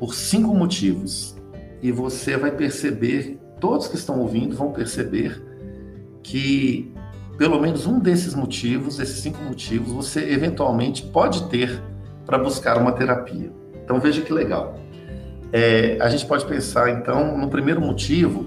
por 0.00 0.14
cinco 0.14 0.52
motivos. 0.52 1.36
E 1.80 1.92
você 1.92 2.36
vai 2.36 2.50
perceber, 2.50 3.38
todos 3.60 3.86
que 3.86 3.94
estão 3.94 4.18
ouvindo 4.18 4.56
vão 4.56 4.72
perceber 4.72 5.40
que 6.24 6.92
pelo 7.38 7.60
menos 7.60 7.86
um 7.86 7.98
desses 7.98 8.34
motivos, 8.34 8.98
esses 8.98 9.20
cinco 9.20 9.42
motivos, 9.42 9.92
você 9.92 10.30
eventualmente 10.30 11.02
pode 11.02 11.48
ter 11.48 11.82
para 12.24 12.38
buscar 12.38 12.78
uma 12.78 12.92
terapia. 12.92 13.52
Então 13.84 14.00
veja 14.00 14.22
que 14.22 14.32
legal. 14.32 14.78
É, 15.52 15.96
a 16.00 16.08
gente 16.08 16.26
pode 16.26 16.44
pensar 16.46 16.90
então 16.90 17.38
no 17.38 17.48
primeiro 17.48 17.80
motivo 17.80 18.46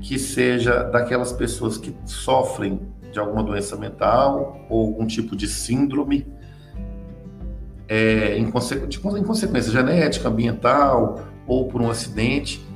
que 0.00 0.18
seja 0.18 0.82
daquelas 0.82 1.32
pessoas 1.32 1.76
que 1.78 1.94
sofrem 2.04 2.80
de 3.12 3.18
alguma 3.18 3.42
doença 3.42 3.76
mental 3.76 4.66
ou 4.68 4.86
algum 4.88 5.06
tipo 5.06 5.36
de 5.36 5.46
síndrome 5.46 6.26
é, 7.88 8.36
em, 8.36 8.50
consequ... 8.50 8.86
de, 8.86 8.98
em 8.98 9.22
consequência 9.22 9.70
genética, 9.70 10.28
ambiental 10.28 11.20
ou 11.46 11.68
por 11.68 11.80
um 11.80 11.88
acidente, 11.88 12.66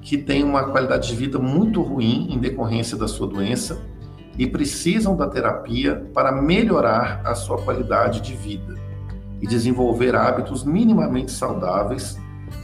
que 0.00 0.16
tem 0.16 0.44
uma 0.44 0.64
qualidade 0.70 1.08
de 1.08 1.16
vida 1.16 1.38
muito 1.38 1.82
ruim 1.82 2.28
em 2.30 2.38
decorrência 2.38 2.96
da 2.96 3.08
sua 3.08 3.26
doença 3.26 3.91
e 4.38 4.46
precisam 4.46 5.16
da 5.16 5.28
terapia 5.28 6.06
para 6.14 6.32
melhorar 6.32 7.20
a 7.24 7.34
sua 7.34 7.58
qualidade 7.58 8.20
de 8.20 8.34
vida 8.34 8.74
e 9.40 9.46
desenvolver 9.46 10.14
hábitos 10.14 10.64
minimamente 10.64 11.32
saudáveis 11.32 12.18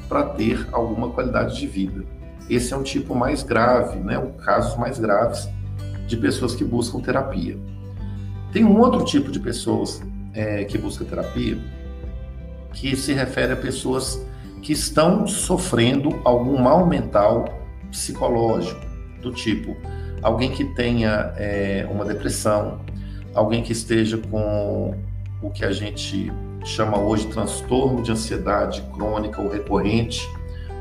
para 0.08 0.22
ter 0.24 0.66
alguma 0.72 1.10
qualidade 1.10 1.58
de 1.58 1.66
vida. 1.66 2.04
Esse 2.48 2.72
é 2.72 2.76
um 2.76 2.82
tipo 2.82 3.14
mais 3.14 3.42
grave, 3.42 3.98
né, 3.98 4.18
os 4.18 4.42
casos 4.42 4.76
mais 4.78 4.98
graves 4.98 5.48
de 6.06 6.16
pessoas 6.16 6.54
que 6.54 6.64
buscam 6.64 7.00
terapia. 7.00 7.58
Tem 8.52 8.64
um 8.64 8.78
outro 8.78 9.04
tipo 9.04 9.30
de 9.30 9.38
pessoas 9.38 10.02
é, 10.32 10.64
que 10.64 10.78
buscam 10.78 11.04
terapia, 11.04 11.58
que 12.72 12.96
se 12.96 13.12
refere 13.12 13.52
a 13.52 13.56
pessoas 13.56 14.24
que 14.62 14.72
estão 14.72 15.26
sofrendo 15.26 16.20
algum 16.24 16.58
mal 16.58 16.86
mental 16.86 17.44
psicológico, 17.90 18.80
do 19.20 19.32
tipo 19.32 19.76
alguém 20.22 20.50
que 20.50 20.64
tenha 20.64 21.32
é, 21.36 21.86
uma 21.90 22.04
depressão, 22.04 22.80
alguém 23.34 23.62
que 23.62 23.72
esteja 23.72 24.18
com 24.18 24.94
o 25.42 25.50
que 25.50 25.64
a 25.64 25.72
gente 25.72 26.32
chama 26.64 26.98
hoje 26.98 27.26
transtorno 27.28 28.02
de 28.02 28.10
ansiedade 28.10 28.82
crônica 28.94 29.40
ou 29.40 29.48
recorrente, 29.48 30.28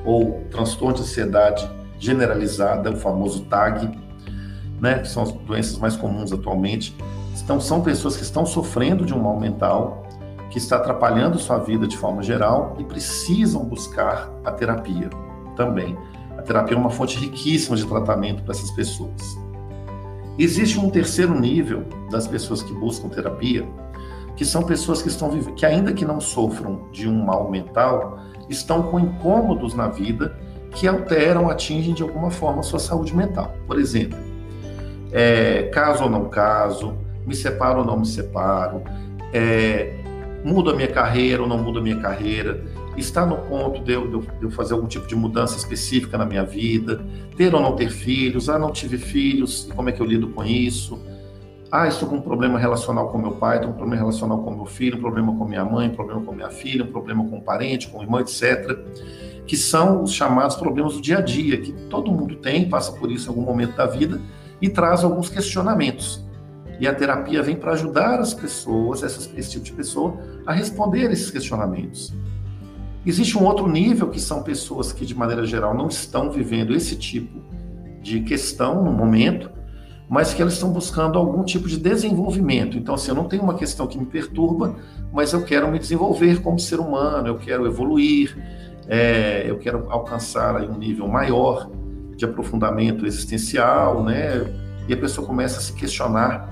ou 0.04 0.44
transtorno 0.50 0.96
de 0.96 1.02
ansiedade 1.02 1.70
generalizada, 2.00 2.92
o 2.92 2.98
famoso 2.98 3.46
TAG, 3.46 3.90
né, 4.80 5.00
que 5.00 5.08
são 5.08 5.24
as 5.24 5.32
doenças 5.32 5.78
mais 5.78 5.96
comuns 5.96 6.32
atualmente. 6.32 6.96
Então, 7.44 7.60
são 7.60 7.82
pessoas 7.82 8.16
que 8.16 8.24
estão 8.24 8.46
sofrendo 8.46 9.06
de 9.06 9.14
um 9.14 9.20
mal 9.20 9.40
mental 9.40 10.06
que 10.50 10.58
está 10.58 10.78
atrapalhando 10.78 11.38
sua 11.38 11.58
vida 11.60 11.88
de 11.88 11.98
forma 11.98 12.24
geral 12.24 12.76
e 12.80 12.84
precisam 12.84 13.64
buscar 13.64 14.30
a 14.44 14.52
terapia 14.52 15.10
também. 15.56 15.98
Terapia 16.48 16.78
é 16.78 16.80
uma 16.80 16.90
fonte 16.90 17.20
riquíssima 17.20 17.76
de 17.76 17.86
tratamento 17.86 18.42
para 18.42 18.54
essas 18.54 18.72
pessoas. 18.72 19.38
Existe 20.40 20.80
um 20.80 20.90
terceiro 20.90 21.38
nível 21.38 21.84
das 22.10 22.26
pessoas 22.26 22.64
que 22.64 22.72
buscam 22.74 23.10
terapia, 23.10 23.68
que 24.36 24.46
são 24.46 24.64
pessoas 24.64 25.02
que 25.02 25.10
estão 25.10 25.30
que 25.56 25.66
ainda 25.66 25.92
que 25.92 26.06
não 26.06 26.22
sofram 26.22 26.88
de 26.92 27.10
um 27.10 27.26
mal 27.26 27.52
mental, 27.52 28.20
estão 28.48 28.84
com 28.84 29.00
incômodos 29.00 29.74
na 29.74 29.88
vida 29.90 30.38
que 30.72 30.88
alteram, 30.88 31.50
atingem 31.50 31.94
de 31.94 32.04
alguma 32.04 32.32
forma 32.32 32.62
a 32.62 32.64
sua 32.64 32.80
saúde 32.80 33.16
mental. 33.16 33.54
Por 33.66 33.78
exemplo, 33.78 34.18
é, 35.12 35.64
caso 35.74 36.04
ou 36.04 36.10
não 36.10 36.30
caso, 36.30 36.96
me 37.26 37.36
separo 37.36 37.80
ou 37.80 37.86
não 37.86 38.00
me 38.00 38.06
separo, 38.06 38.84
é, 39.34 39.96
mudo 40.46 40.70
a 40.70 40.76
minha 40.76 40.88
carreira 40.88 41.42
ou 41.42 41.50
não 41.50 41.58
mudo 41.58 41.80
a 41.80 41.82
minha 41.82 42.00
carreira, 42.00 42.64
está 43.00 43.26
no 43.26 43.38
ponto 43.38 43.84
de 43.84 43.94
eu, 43.94 44.08
de 44.08 44.28
eu, 44.42 44.52
fazer 44.52 44.74
algum 44.74 44.88
tipo 44.88 45.08
de 45.08 45.16
mudança 45.16 45.56
específica 45.56 46.18
na 46.18 46.26
minha 46.26 46.44
vida, 46.44 47.06
ter 47.36 47.54
ou 47.54 47.62
não 47.62 47.76
ter 47.76 47.90
filhos, 47.90 48.50
ah, 48.50 48.58
não 48.58 48.72
tive 48.72 48.98
filhos, 48.98 49.70
como 49.76 49.90
é 49.90 49.92
que 49.92 50.02
eu 50.02 50.06
lido 50.06 50.30
com 50.30 50.44
isso? 50.44 51.00
Ah, 51.72 51.88
estou 51.88 52.08
com 52.08 52.16
um 52.16 52.22
problema 52.22 52.58
relacional 52.58 53.10
com 53.10 53.18
meu 53.18 53.34
pai, 53.34 53.58
estou 53.58 53.70
com 53.70 53.76
um 53.76 53.78
problema 53.78 54.02
relacional 54.02 54.42
com 54.42 54.56
meu 54.56 54.66
filho, 54.66 54.98
um 54.98 55.02
problema 55.02 55.36
com 55.36 55.46
minha 55.46 55.66
mãe, 55.66 55.90
um 55.90 55.94
problema 55.94 56.22
com 56.22 56.32
minha 56.32 56.50
filha, 56.50 56.84
um 56.84 56.92
problema 56.92 57.24
com 57.28 57.38
um 57.38 57.42
parente, 57.42 57.90
com 57.90 58.02
irmã, 58.02 58.22
etc. 58.22 58.80
Que 59.46 59.58
são 59.58 60.02
os 60.04 60.14
chamados 60.14 60.56
problemas 60.56 60.94
do 60.94 61.02
dia 61.02 61.18
a 61.18 61.22
dia, 61.22 61.60
que 61.60 61.74
todo 61.90 62.12
mundo 62.12 62.38
tem, 62.38 62.70
passa 62.70 62.94
por 62.94 63.12
isso 63.12 63.28
em 63.28 63.30
algum 63.30 63.42
momento 63.42 63.76
da 63.76 63.86
vida 63.86 64.22
e 64.62 64.70
traz 64.70 65.04
alguns 65.04 65.30
questionamentos. 65.30 66.26
E 66.80 66.88
a 66.88 66.94
terapia 66.94 67.42
vem 67.42 67.56
para 67.56 67.74
ajudar 67.74 68.20
as 68.20 68.34
pessoas, 68.34 69.04
essas, 69.04 69.30
esse 69.36 69.52
tipo 69.52 69.66
de 69.66 69.74
pessoa, 69.74 70.18
a 70.46 70.54
responder 70.54 71.12
esses 71.12 71.30
questionamentos. 71.30 72.14
Existe 73.08 73.38
um 73.38 73.46
outro 73.46 73.70
nível 73.70 74.10
que 74.10 74.20
são 74.20 74.44
pessoas 74.44 74.92
que, 74.92 75.06
de 75.06 75.16
maneira 75.16 75.46
geral, 75.46 75.74
não 75.74 75.88
estão 75.88 76.30
vivendo 76.30 76.76
esse 76.76 76.94
tipo 76.98 77.40
de 78.02 78.20
questão 78.20 78.84
no 78.84 78.92
momento, 78.92 79.50
mas 80.10 80.34
que 80.34 80.42
elas 80.42 80.56
estão 80.56 80.72
buscando 80.72 81.18
algum 81.18 81.42
tipo 81.46 81.70
de 81.70 81.78
desenvolvimento. 81.78 82.78
Então, 82.78 82.96
assim, 82.96 83.08
eu 83.08 83.16
não 83.16 83.24
tenho 83.24 83.44
uma 83.44 83.54
questão 83.54 83.88
que 83.88 83.98
me 83.98 84.06
perturba, 84.06 84.76
mas 85.14 85.32
eu 85.32 85.46
quero 85.46 85.72
me 85.72 85.80
desenvolver 85.80 86.42
como 86.42 86.60
ser 86.60 86.82
humano, 86.82 87.30
eu 87.30 87.38
quero 87.38 87.66
evoluir, 87.66 88.38
é, 88.90 89.46
eu 89.48 89.58
quero 89.58 89.90
alcançar 89.90 90.58
aí, 90.58 90.68
um 90.68 90.78
nível 90.78 91.08
maior 91.08 91.72
de 92.18 92.26
aprofundamento 92.26 93.06
existencial, 93.06 94.04
né? 94.04 94.54
E 94.86 94.94
a 94.94 94.98
pessoa 94.98 95.26
começa 95.26 95.60
a 95.60 95.62
se 95.62 95.72
questionar 95.72 96.50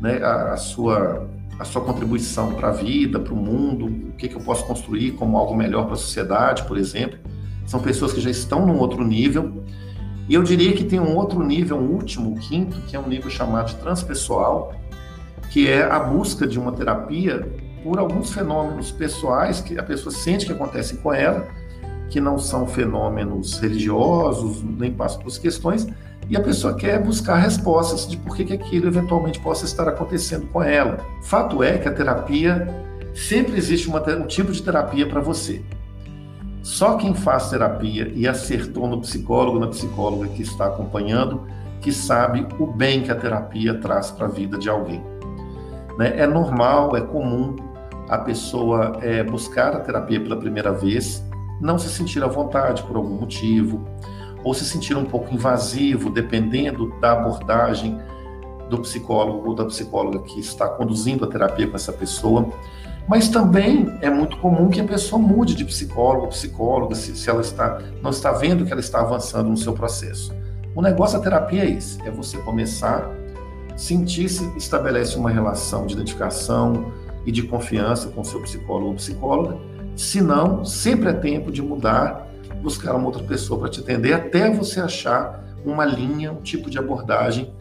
né, 0.00 0.20
a, 0.20 0.54
a, 0.54 0.56
sua, 0.56 1.28
a 1.60 1.64
sua 1.64 1.82
contribuição 1.82 2.54
para 2.54 2.68
a 2.68 2.72
vida, 2.72 3.20
para 3.20 3.34
o 3.34 3.36
mundo, 3.36 3.84
o 3.84 4.12
que, 4.12 4.28
que 4.28 4.34
eu 4.34 4.40
posso 4.40 4.64
construir 4.64 5.10
como 5.12 5.36
algo 5.36 5.54
melhor 5.54 5.84
para 5.84 5.92
a 5.92 5.96
sociedade, 5.96 6.64
por 6.64 6.78
exemplo. 6.78 7.18
São 7.66 7.80
pessoas 7.80 8.14
que 8.14 8.20
já 8.20 8.30
estão 8.30 8.64
num 8.64 8.78
outro 8.78 9.04
nível. 9.04 9.62
E 10.26 10.32
eu 10.32 10.42
diria 10.42 10.72
que 10.72 10.84
tem 10.84 10.98
um 10.98 11.14
outro 11.14 11.44
nível, 11.44 11.76
um 11.76 11.90
último, 11.90 12.34
quinto, 12.38 12.80
que 12.86 12.96
é 12.96 12.98
um 12.98 13.06
nível 13.06 13.30
chamado 13.30 13.68
de 13.68 13.74
transpessoal, 13.74 14.72
que 15.50 15.68
é 15.68 15.82
a 15.82 16.00
busca 16.00 16.46
de 16.46 16.58
uma 16.58 16.72
terapia 16.72 17.46
por 17.84 17.98
alguns 17.98 18.32
fenômenos 18.32 18.90
pessoais 18.90 19.60
que 19.60 19.78
a 19.78 19.82
pessoa 19.82 20.10
sente 20.10 20.46
que 20.46 20.52
acontecem 20.52 20.96
com 20.96 21.12
ela, 21.12 21.46
que 22.08 22.22
não 22.22 22.38
são 22.38 22.66
fenômenos 22.66 23.58
religiosos, 23.58 24.62
nem 24.62 24.92
passam 24.92 25.20
por 25.20 25.38
questões, 25.38 25.86
e 26.30 26.36
a 26.36 26.40
pessoa 26.40 26.74
quer 26.74 27.02
buscar 27.02 27.34
respostas 27.38 28.08
de 28.08 28.16
por 28.16 28.36
que, 28.36 28.44
que 28.44 28.52
aquilo 28.52 28.86
eventualmente 28.86 29.40
possa 29.40 29.64
estar 29.64 29.88
acontecendo 29.88 30.46
com 30.46 30.62
ela. 30.62 30.98
Fato 31.24 31.60
é 31.60 31.76
que 31.76 31.88
a 31.88 31.92
terapia 31.92 32.68
sempre 33.12 33.58
existe 33.58 33.88
uma, 33.88 34.00
um 34.14 34.28
tipo 34.28 34.52
de 34.52 34.62
terapia 34.62 35.08
para 35.08 35.20
você. 35.20 35.60
Só 36.62 36.96
quem 36.96 37.14
faz 37.14 37.50
terapia 37.50 38.12
e 38.14 38.28
acertou 38.28 38.86
no 38.86 39.00
psicólogo, 39.00 39.58
na 39.58 39.66
psicóloga 39.66 40.28
que 40.28 40.42
está 40.42 40.66
acompanhando, 40.66 41.48
que 41.80 41.90
sabe 41.90 42.46
o 42.60 42.66
bem 42.66 43.02
que 43.02 43.10
a 43.10 43.16
terapia 43.16 43.74
traz 43.80 44.12
para 44.12 44.26
a 44.26 44.30
vida 44.30 44.56
de 44.56 44.68
alguém. 44.68 45.02
Né? 45.98 46.12
É 46.16 46.28
normal, 46.28 46.96
é 46.96 47.00
comum 47.00 47.56
a 48.08 48.18
pessoa 48.18 48.98
é, 49.02 49.24
buscar 49.24 49.74
a 49.74 49.80
terapia 49.80 50.20
pela 50.20 50.36
primeira 50.36 50.70
vez, 50.70 51.24
não 51.60 51.76
se 51.76 51.88
sentir 51.88 52.22
à 52.22 52.28
vontade 52.28 52.84
por 52.84 52.96
algum 52.96 53.16
motivo, 53.20 53.84
ou 54.42 54.54
se 54.54 54.64
sentir 54.64 54.96
um 54.96 55.04
pouco 55.04 55.34
invasivo, 55.34 56.10
dependendo 56.10 56.92
da 57.00 57.12
abordagem 57.12 57.98
do 58.68 58.78
psicólogo 58.78 59.48
ou 59.48 59.54
da 59.54 59.64
psicóloga 59.64 60.20
que 60.20 60.38
está 60.38 60.68
conduzindo 60.68 61.24
a 61.24 61.28
terapia 61.28 61.66
com 61.66 61.76
essa 61.76 61.92
pessoa. 61.92 62.48
Mas 63.08 63.28
também 63.28 63.92
é 64.00 64.08
muito 64.08 64.36
comum 64.36 64.68
que 64.68 64.80
a 64.80 64.84
pessoa 64.84 65.20
mude 65.20 65.54
de 65.54 65.64
psicólogo 65.64 66.24
ou 66.24 66.28
psicóloga 66.28 66.94
se, 66.94 67.16
se 67.16 67.28
ela 67.28 67.40
está 67.40 67.80
não 68.00 68.10
está 68.10 68.32
vendo 68.32 68.64
que 68.64 68.70
ela 68.72 68.80
está 68.80 69.00
avançando 69.00 69.48
no 69.48 69.56
seu 69.56 69.72
processo. 69.72 70.32
O 70.74 70.80
negócio 70.80 71.18
da 71.18 71.24
terapia 71.24 71.64
é 71.64 71.70
esse, 71.70 72.00
é 72.06 72.10
você 72.10 72.38
começar 72.38 73.10
sentir 73.80 74.28
se 74.28 74.44
estabelece 74.58 75.16
uma 75.16 75.30
relação 75.30 75.86
de 75.86 75.94
identificação 75.94 76.92
e 77.24 77.32
de 77.32 77.42
confiança 77.42 78.08
com 78.10 78.20
o 78.20 78.24
seu 78.24 78.40
psicólogo 78.42 78.88
ou 78.88 78.94
psicóloga. 78.94 79.56
Se 79.96 80.20
não, 80.20 80.64
sempre 80.64 81.08
é 81.08 81.12
tempo 81.14 81.50
de 81.50 81.62
mudar 81.62 82.29
buscar 82.60 82.94
uma 82.94 83.06
outra 83.06 83.22
pessoa 83.22 83.60
para 83.60 83.68
te 83.70 83.80
atender 83.80 84.12
até 84.12 84.50
você 84.50 84.80
achar 84.80 85.44
uma 85.64 85.84
linha, 85.84 86.32
um 86.32 86.40
tipo 86.40 86.70
de 86.70 86.78
abordagem 86.78 87.52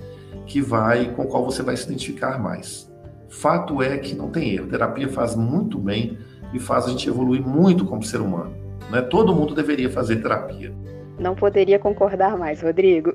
que 0.45 0.61
vai 0.61 1.13
com 1.13 1.25
qual 1.25 1.45
você 1.45 1.61
vai 1.61 1.75
se 1.77 1.85
identificar 1.85 2.39
mais. 2.39 2.89
Fato 3.29 3.81
é 3.81 3.97
que 3.97 4.15
não 4.15 4.29
tem 4.29 4.55
erro. 4.55 4.67
Terapia 4.67 5.07
faz 5.07 5.35
muito 5.35 5.77
bem 5.77 6.17
e 6.53 6.59
faz 6.59 6.85
a 6.85 6.89
gente 6.89 7.07
evoluir 7.07 7.41
muito 7.41 7.85
como 7.85 8.03
ser 8.03 8.21
humano. 8.21 8.53
Né? 8.91 9.01
Todo 9.01 9.33
mundo 9.33 9.53
deveria 9.53 9.89
fazer 9.89 10.17
terapia. 10.17 10.73
Não 11.19 11.35
poderia 11.35 11.77
concordar 11.77 12.37
mais, 12.37 12.61
Rodrigo. 12.61 13.13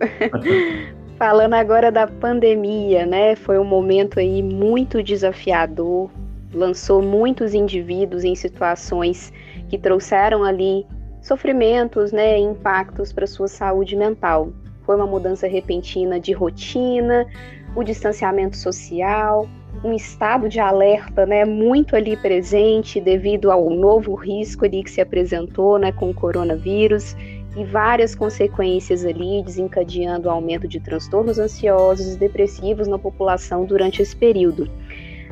Falando 1.19 1.55
agora 1.55 1.91
da 1.91 2.07
pandemia, 2.07 3.07
né? 3.07 3.35
Foi 3.37 3.59
um 3.59 3.65
momento 3.65 4.19
aí 4.19 4.43
muito 4.43 5.03
desafiador, 5.03 6.11
lançou 6.53 7.01
muitos 7.03 7.55
indivíduos 7.55 8.25
em 8.25 8.35
situações 8.35 9.33
que 9.69 9.79
trouxeram 9.79 10.45
ali 10.45 10.87
sofrimentos, 11.25 12.13
né, 12.13 12.39
impactos 12.39 13.11
para 13.11 13.27
sua 13.27 13.49
saúde 13.49 13.97
mental. 13.97 14.51
Foi 14.83 14.95
uma 14.95 15.07
mudança 15.07 15.47
repentina 15.47 16.21
de 16.21 16.33
rotina, 16.33 17.27
o 17.75 17.83
distanciamento 17.83 18.59
social, 18.59 19.49
um 19.83 19.95
estado 19.95 20.51
de 20.51 20.61
alerta, 20.61 21.25
né, 21.25 21.47
muito 21.47 21.97
ali 21.97 22.15
presente 22.15 23.01
devido 23.01 23.51
ao 23.51 23.71
novo 23.71 24.15
risco 24.15 24.67
ali 24.67 24.85
que 24.85 24.91
se 24.91 25.01
apresentou, 25.01 25.79
né, 25.79 25.91
com 25.91 26.11
o 26.11 26.15
coronavírus 26.15 27.17
e 27.57 27.65
várias 27.65 28.15
consequências 28.15 29.03
ali 29.03 29.43
desencadeando 29.43 30.29
o 30.29 30.31
aumento 30.31 30.69
de 30.69 30.79
transtornos 30.79 31.39
ansiosos 31.39 32.15
e 32.15 32.19
depressivos 32.19 32.87
na 32.87 32.99
população 32.99 33.65
durante 33.65 34.03
esse 34.03 34.15
período. 34.15 34.69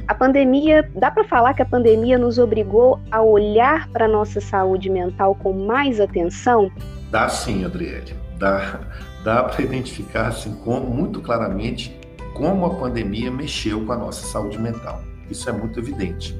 A 0.08 0.14
pandemia, 0.14 0.90
dá 0.96 1.10
para 1.10 1.24
falar 1.24 1.54
que 1.54 1.62
a 1.62 1.66
pandemia 1.66 2.18
nos 2.18 2.38
obrigou 2.38 3.00
a 3.10 3.22
olhar 3.22 3.88
para 3.88 4.06
a 4.06 4.08
nossa 4.08 4.40
saúde 4.40 4.90
mental 4.90 5.34
com 5.36 5.52
mais 5.52 6.00
atenção? 6.00 6.70
Dá 7.10 7.28
sim, 7.28 7.64
Adriele. 7.64 8.14
Dá, 8.36 8.80
dá 9.22 9.44
para 9.44 9.62
identificar 9.62 10.28
assim, 10.28 10.54
como, 10.64 10.90
muito 10.90 11.20
claramente 11.20 11.96
como 12.34 12.66
a 12.66 12.74
pandemia 12.74 13.30
mexeu 13.30 13.84
com 13.84 13.92
a 13.92 13.96
nossa 13.96 14.26
saúde 14.26 14.58
mental. 14.58 15.00
Isso 15.30 15.48
é 15.48 15.52
muito 15.52 15.78
evidente. 15.78 16.36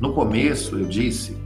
No 0.00 0.14
começo, 0.14 0.78
eu 0.78 0.86
disse 0.86 1.36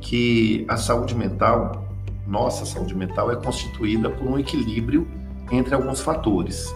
que 0.00 0.64
a 0.68 0.76
saúde 0.76 1.14
mental, 1.14 1.86
nossa 2.26 2.66
saúde 2.66 2.96
mental, 2.96 3.30
é 3.30 3.36
constituída 3.36 4.10
por 4.10 4.26
um 4.26 4.38
equilíbrio 4.38 5.06
entre 5.52 5.74
alguns 5.74 6.00
fatores. 6.00 6.74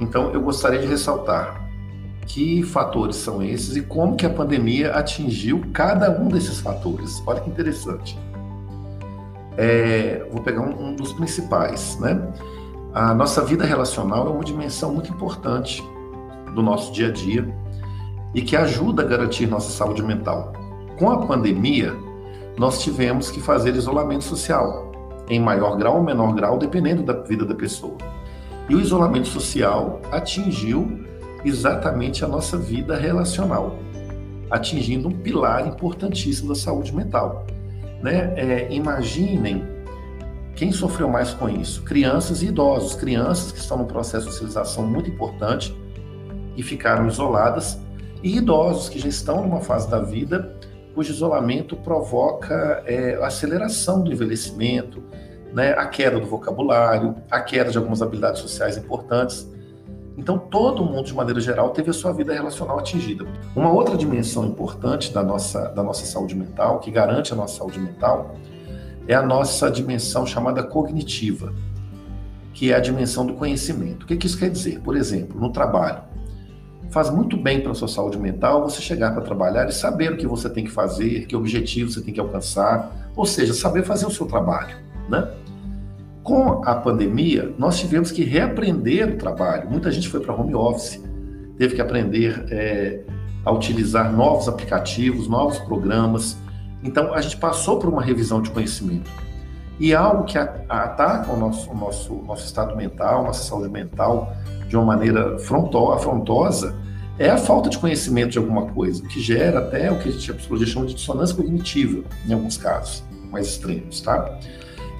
Então, 0.00 0.30
eu 0.32 0.42
gostaria 0.42 0.80
de 0.80 0.86
ressaltar 0.86 1.63
que 2.26 2.62
fatores 2.62 3.16
são 3.16 3.42
esses 3.42 3.76
e 3.76 3.82
como 3.82 4.16
que 4.16 4.26
a 4.26 4.30
pandemia 4.30 4.92
atingiu 4.92 5.62
cada 5.72 6.10
um 6.10 6.28
desses 6.28 6.60
fatores. 6.60 7.22
Olha 7.26 7.40
que 7.40 7.50
interessante. 7.50 8.18
É, 9.56 10.26
vou 10.32 10.42
pegar 10.42 10.62
um, 10.62 10.88
um 10.88 10.94
dos 10.96 11.12
principais, 11.12 11.98
né? 12.00 12.20
A 12.92 13.14
nossa 13.14 13.42
vida 13.42 13.64
relacional 13.64 14.26
é 14.26 14.30
uma 14.30 14.44
dimensão 14.44 14.92
muito 14.92 15.12
importante 15.12 15.82
do 16.54 16.62
nosso 16.62 16.92
dia 16.92 17.08
a 17.08 17.10
dia 17.10 17.46
e 18.34 18.42
que 18.42 18.56
ajuda 18.56 19.02
a 19.02 19.06
garantir 19.06 19.46
nossa 19.46 19.70
saúde 19.70 20.02
mental. 20.02 20.52
Com 20.98 21.10
a 21.10 21.26
pandemia, 21.26 21.94
nós 22.56 22.82
tivemos 22.82 23.30
que 23.30 23.40
fazer 23.40 23.74
isolamento 23.74 24.24
social, 24.24 24.92
em 25.28 25.40
maior 25.40 25.76
grau 25.76 25.96
ou 25.96 26.02
menor 26.02 26.34
grau, 26.34 26.58
dependendo 26.58 27.02
da 27.02 27.14
vida 27.14 27.44
da 27.44 27.54
pessoa. 27.54 27.96
E 28.68 28.74
o 28.74 28.80
isolamento 28.80 29.28
social 29.28 30.00
atingiu 30.10 31.04
exatamente 31.44 32.24
a 32.24 32.28
nossa 32.28 32.56
vida 32.56 32.96
relacional, 32.96 33.76
atingindo 34.50 35.08
um 35.08 35.12
pilar 35.12 35.66
importantíssimo 35.66 36.48
da 36.48 36.54
saúde 36.54 36.94
mental. 36.94 37.46
Né? 38.02 38.32
É, 38.36 38.72
imaginem 38.72 39.62
quem 40.54 40.70
sofreu 40.70 41.08
mais 41.08 41.34
com 41.34 41.48
isso? 41.48 41.82
Crianças 41.82 42.42
e 42.42 42.46
idosos, 42.46 42.94
crianças 42.94 43.50
que 43.50 43.58
estão 43.58 43.78
no 43.78 43.86
processo 43.86 44.26
de 44.26 44.32
socialização 44.32 44.86
muito 44.86 45.10
importante 45.10 45.76
e 46.56 46.62
ficaram 46.62 47.08
isoladas, 47.08 47.78
e 48.22 48.36
idosos 48.36 48.88
que 48.88 48.98
já 48.98 49.08
estão 49.08 49.42
numa 49.42 49.60
fase 49.60 49.90
da 49.90 50.00
vida 50.00 50.56
cujo 50.94 51.12
isolamento 51.12 51.76
provoca 51.76 52.82
é, 52.86 53.16
aceleração 53.22 54.02
do 54.02 54.12
envelhecimento, 54.12 55.02
né, 55.52 55.72
a 55.72 55.86
queda 55.86 56.18
do 56.18 56.26
vocabulário, 56.26 57.16
a 57.30 57.40
queda 57.40 57.70
de 57.70 57.76
algumas 57.76 58.00
habilidades 58.00 58.40
sociais 58.40 58.76
importantes. 58.76 59.52
Então, 60.16 60.38
todo 60.38 60.84
mundo, 60.84 61.04
de 61.04 61.14
maneira 61.14 61.40
geral, 61.40 61.70
teve 61.70 61.90
a 61.90 61.92
sua 61.92 62.12
vida 62.12 62.32
relacional 62.32 62.78
atingida. 62.78 63.26
Uma 63.54 63.72
outra 63.72 63.96
dimensão 63.96 64.46
importante 64.46 65.12
da 65.12 65.22
nossa, 65.22 65.68
da 65.68 65.82
nossa 65.82 66.06
saúde 66.06 66.36
mental, 66.36 66.78
que 66.78 66.90
garante 66.90 67.32
a 67.32 67.36
nossa 67.36 67.58
saúde 67.58 67.80
mental, 67.80 68.36
é 69.08 69.14
a 69.14 69.22
nossa 69.22 69.70
dimensão 69.70 70.24
chamada 70.24 70.62
cognitiva, 70.62 71.52
que 72.52 72.72
é 72.72 72.76
a 72.76 72.80
dimensão 72.80 73.26
do 73.26 73.34
conhecimento. 73.34 74.04
O 74.04 74.06
que, 74.06 74.16
que 74.16 74.26
isso 74.26 74.38
quer 74.38 74.50
dizer? 74.50 74.80
Por 74.80 74.96
exemplo, 74.96 75.38
no 75.40 75.50
trabalho. 75.50 76.02
Faz 76.90 77.10
muito 77.10 77.36
bem 77.36 77.60
para 77.60 77.72
a 77.72 77.74
sua 77.74 77.88
saúde 77.88 78.16
mental 78.16 78.62
você 78.62 78.80
chegar 78.80 79.12
para 79.12 79.22
trabalhar 79.22 79.68
e 79.68 79.72
saber 79.72 80.12
o 80.12 80.16
que 80.16 80.28
você 80.28 80.48
tem 80.48 80.64
que 80.64 80.70
fazer, 80.70 81.26
que 81.26 81.34
objetivo 81.34 81.90
você 81.90 82.00
tem 82.00 82.14
que 82.14 82.20
alcançar, 82.20 83.10
ou 83.16 83.26
seja, 83.26 83.52
saber 83.52 83.82
fazer 83.82 84.06
o 84.06 84.10
seu 84.10 84.26
trabalho, 84.26 84.76
né? 85.08 85.28
Com 86.24 86.62
a 86.64 86.74
pandemia, 86.74 87.54
nós 87.58 87.78
tivemos 87.78 88.10
que 88.10 88.24
reaprender 88.24 89.10
o 89.10 89.18
trabalho. 89.18 89.68
Muita 89.68 89.92
gente 89.92 90.08
foi 90.08 90.20
para 90.20 90.34
home 90.34 90.54
office, 90.54 90.98
teve 91.58 91.74
que 91.74 91.82
aprender 91.82 92.46
é, 92.50 93.02
a 93.44 93.52
utilizar 93.52 94.10
novos 94.10 94.48
aplicativos, 94.48 95.28
novos 95.28 95.58
programas. 95.58 96.38
Então, 96.82 97.12
a 97.12 97.20
gente 97.20 97.36
passou 97.36 97.78
por 97.78 97.90
uma 97.90 98.02
revisão 98.02 98.40
de 98.40 98.50
conhecimento. 98.50 99.10
E 99.78 99.94
algo 99.94 100.24
que 100.24 100.38
ataca 100.38 101.30
o 101.30 101.36
nosso, 101.36 101.70
o 101.70 101.76
nosso, 101.76 102.14
nosso 102.22 102.46
estado 102.46 102.74
mental, 102.74 103.22
nossa 103.24 103.44
saúde 103.44 103.68
mental, 103.68 104.32
de 104.66 104.76
uma 104.76 104.86
maneira 104.86 105.36
afrontosa, 105.36 106.74
é 107.18 107.28
a 107.28 107.36
falta 107.36 107.68
de 107.68 107.76
conhecimento 107.76 108.30
de 108.30 108.38
alguma 108.38 108.66
coisa, 108.68 109.06
que 109.06 109.20
gera 109.20 109.58
até 109.58 109.92
o 109.92 109.98
que 109.98 110.08
a 110.08 110.34
psicologia 110.34 110.66
chama 110.66 110.86
de 110.86 110.94
dissonância 110.94 111.36
cognitiva, 111.36 112.02
em 112.26 112.32
alguns 112.32 112.56
casos 112.56 113.04
mais 113.30 113.48
extremos, 113.48 114.00
tá? 114.00 114.38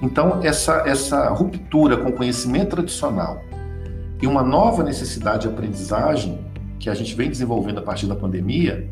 Então, 0.01 0.39
essa, 0.43 0.83
essa 0.85 1.29
ruptura 1.29 1.97
com 1.97 2.09
o 2.09 2.13
conhecimento 2.13 2.71
tradicional 2.71 3.41
e 4.21 4.27
uma 4.27 4.43
nova 4.43 4.83
necessidade 4.83 5.43
de 5.43 5.53
aprendizagem 5.53 6.39
que 6.79 6.89
a 6.89 6.93
gente 6.93 7.15
vem 7.15 7.29
desenvolvendo 7.29 7.79
a 7.79 7.81
partir 7.81 8.07
da 8.07 8.15
pandemia 8.15 8.89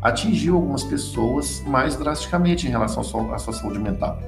atingiu 0.00 0.54
algumas 0.54 0.84
pessoas 0.84 1.62
mais 1.66 1.96
drasticamente 1.96 2.66
em 2.66 2.70
relação 2.70 3.02
à 3.32 3.38
sua 3.38 3.52
saúde 3.52 3.78
mental. 3.78 4.18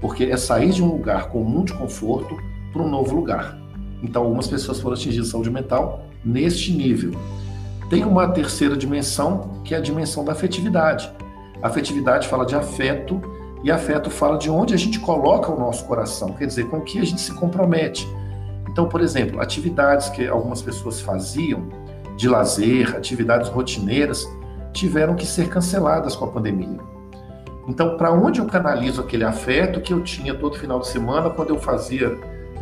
Porque 0.00 0.24
é 0.24 0.36
sair 0.36 0.70
de 0.70 0.82
um 0.82 0.86
lugar 0.86 1.28
comum 1.28 1.62
de 1.64 1.74
conforto 1.74 2.36
para 2.72 2.82
um 2.82 2.88
novo 2.88 3.14
lugar. 3.14 3.58
Então, 4.02 4.22
algumas 4.22 4.46
pessoas 4.46 4.80
foram 4.80 4.94
atingidas 4.94 5.26
de 5.26 5.32
saúde 5.32 5.50
mental 5.50 6.06
neste 6.24 6.72
nível. 6.72 7.12
Tem 7.90 8.04
uma 8.04 8.28
terceira 8.28 8.76
dimensão, 8.76 9.60
que 9.64 9.74
é 9.74 9.78
a 9.78 9.80
dimensão 9.80 10.24
da 10.24 10.32
afetividade. 10.32 11.10
A 11.62 11.66
afetividade 11.66 12.28
fala 12.28 12.46
de 12.46 12.54
afeto 12.54 13.20
e 13.62 13.70
afeto 13.70 14.10
fala 14.10 14.38
de 14.38 14.50
onde 14.50 14.74
a 14.74 14.76
gente 14.76 14.98
coloca 14.98 15.52
o 15.52 15.58
nosso 15.58 15.84
coração, 15.84 16.32
quer 16.32 16.46
dizer, 16.46 16.68
com 16.68 16.78
o 16.78 16.82
que 16.82 16.98
a 16.98 17.04
gente 17.04 17.20
se 17.20 17.32
compromete. 17.34 18.08
Então, 18.70 18.88
por 18.88 19.00
exemplo, 19.00 19.40
atividades 19.40 20.08
que 20.08 20.26
algumas 20.26 20.62
pessoas 20.62 21.00
faziam 21.00 21.68
de 22.16 22.28
lazer, 22.28 22.96
atividades 22.96 23.48
rotineiras, 23.48 24.24
tiveram 24.72 25.14
que 25.14 25.26
ser 25.26 25.48
canceladas 25.48 26.14
com 26.14 26.24
a 26.24 26.28
pandemia. 26.28 26.78
Então, 27.68 27.96
para 27.96 28.10
onde 28.10 28.40
eu 28.40 28.46
canalizo 28.46 29.00
aquele 29.00 29.24
afeto 29.24 29.80
que 29.80 29.92
eu 29.92 30.02
tinha 30.02 30.34
todo 30.34 30.56
final 30.56 30.80
de 30.80 30.88
semana 30.88 31.30
quando 31.30 31.50
eu 31.50 31.58
fazia 31.58 32.16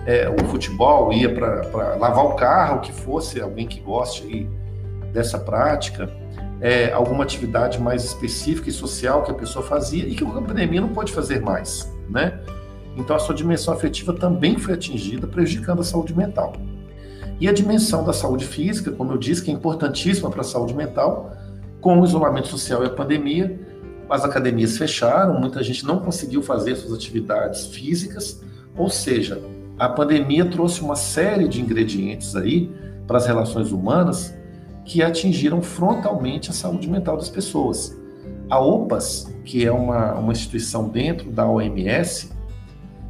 é, 0.06 0.28
o 0.28 0.44
futebol, 0.46 1.12
ia 1.12 1.32
para 1.34 1.96
lavar 1.96 2.24
o 2.24 2.34
carro, 2.34 2.80
que 2.80 2.92
fosse 2.92 3.40
alguém 3.40 3.66
que 3.66 3.80
goste 3.80 4.24
aí 4.24 4.48
dessa 5.12 5.38
prática, 5.38 6.10
é, 6.60 6.92
alguma 6.92 7.24
atividade 7.24 7.80
mais 7.80 8.04
específica 8.04 8.68
e 8.68 8.72
social 8.72 9.22
que 9.22 9.30
a 9.30 9.34
pessoa 9.34 9.64
fazia 9.64 10.04
e 10.04 10.14
que 10.14 10.24
a 10.24 10.26
pandemia 10.26 10.80
não 10.80 10.88
pode 10.88 11.12
fazer 11.12 11.40
mais, 11.40 11.92
né? 12.08 12.40
Então 12.96 13.14
a 13.14 13.18
sua 13.18 13.34
dimensão 13.34 13.72
afetiva 13.72 14.12
também 14.12 14.58
foi 14.58 14.74
atingida, 14.74 15.26
prejudicando 15.26 15.80
a 15.80 15.84
saúde 15.84 16.16
mental. 16.16 16.54
E 17.40 17.48
a 17.48 17.52
dimensão 17.52 18.02
da 18.02 18.12
saúde 18.12 18.44
física, 18.44 18.90
como 18.90 19.12
eu 19.12 19.18
disse, 19.18 19.44
que 19.44 19.50
é 19.50 19.54
importantíssima 19.54 20.28
para 20.28 20.40
a 20.40 20.44
saúde 20.44 20.74
mental, 20.74 21.32
com 21.80 22.00
o 22.00 22.04
isolamento 22.04 22.48
social 22.48 22.82
e 22.82 22.86
a 22.86 22.90
pandemia, 22.90 23.60
as 24.10 24.24
academias 24.24 24.76
fecharam, 24.76 25.38
muita 25.38 25.62
gente 25.62 25.86
não 25.86 26.00
conseguiu 26.00 26.42
fazer 26.42 26.74
suas 26.74 26.94
atividades 26.94 27.66
físicas, 27.66 28.42
ou 28.76 28.88
seja, 28.88 29.40
a 29.78 29.88
pandemia 29.88 30.44
trouxe 30.44 30.80
uma 30.80 30.96
série 30.96 31.46
de 31.46 31.60
ingredientes 31.60 32.34
aí 32.34 32.72
para 33.06 33.18
as 33.18 33.26
relações 33.26 33.70
humanas 33.70 34.34
que 34.88 35.02
atingiram 35.02 35.60
frontalmente 35.60 36.48
a 36.48 36.52
saúde 36.52 36.88
mental 36.88 37.18
das 37.18 37.28
pessoas. 37.28 37.94
A 38.48 38.58
OPAS, 38.58 39.30
que 39.44 39.64
é 39.64 39.70
uma, 39.70 40.14
uma 40.14 40.32
instituição 40.32 40.88
dentro 40.88 41.30
da 41.30 41.46
OMS, 41.46 42.32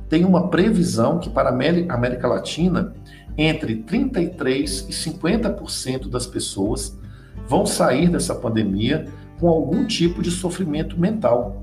tem 0.08 0.24
uma 0.24 0.48
previsão 0.48 1.20
que 1.20 1.30
para 1.30 1.50
a 1.50 1.52
América 1.52 2.26
Latina, 2.26 2.92
entre 3.36 3.76
33% 3.76 4.88
e 4.88 4.92
50% 4.92 6.08
das 6.08 6.26
pessoas 6.26 6.98
vão 7.46 7.64
sair 7.64 8.10
dessa 8.10 8.34
pandemia 8.34 9.06
com 9.38 9.48
algum 9.48 9.86
tipo 9.86 10.20
de 10.20 10.32
sofrimento 10.32 10.98
mental. 10.98 11.62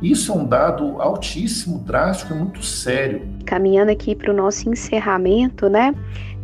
Isso 0.00 0.32
é 0.32 0.34
um 0.34 0.46
dado 0.46 1.00
altíssimo, 1.00 1.78
drástico 1.78 2.32
e 2.32 2.36
muito 2.36 2.62
sério. 2.62 3.28
Caminhando 3.44 3.90
aqui 3.90 4.16
para 4.16 4.32
o 4.32 4.34
nosso 4.34 4.68
encerramento, 4.68 5.68
né? 5.68 5.94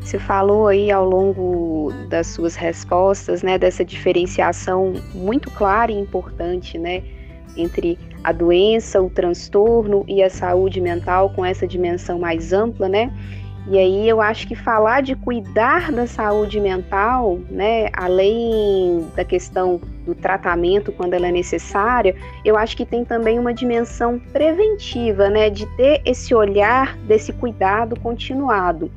Você 0.01 0.19
falou 0.19 0.69
aí 0.69 0.91
ao 0.91 1.05
longo 1.09 1.93
das 2.09 2.29
suas 2.29 2.57
respostas, 2.57 3.43
né, 3.43 3.59
dessa 3.59 3.85
diferenciação 3.85 4.95
muito 5.15 5.51
clara 5.51 5.93
e 5.93 5.99
importante, 5.99 6.79
né, 6.79 7.03
entre 7.57 7.99
a 8.25 8.33
doença, 8.33 9.03
o 9.03 9.11
transtorno 9.11 10.05
e 10.09 10.23
a 10.23 10.31
saúde 10.31 10.81
mental 10.81 11.31
com 11.31 11.45
essa 11.45 11.67
dimensão 11.67 12.19
mais 12.19 12.53
ampla, 12.53 12.89
né? 12.89 13.13
E 13.71 13.77
aí 13.77 14.09
eu 14.09 14.19
acho 14.19 14.49
que 14.49 14.55
falar 14.55 15.03
de 15.03 15.15
cuidar 15.15 15.93
da 15.93 16.07
saúde 16.07 16.59
mental, 16.59 17.39
né, 17.51 17.89
além 17.93 19.07
da 19.15 19.23
questão 19.25 19.79
do 20.07 20.15
tratamento 20.15 20.91
quando 20.91 21.13
ela 21.13 21.29
é 21.29 21.33
necessária, 21.33 22.17
eu 22.43 22.57
acho 22.57 22.75
que 22.75 22.87
tem 22.87 23.05
também 23.05 23.39
uma 23.39 23.53
dimensão 23.53 24.19
preventiva, 24.33 25.29
né, 25.29 25.51
de 25.51 25.67
ter 25.77 26.01
esse 26.07 26.35
olhar 26.35 26.97
desse 26.99 27.31
cuidado 27.31 27.99
continuado. 28.01 28.91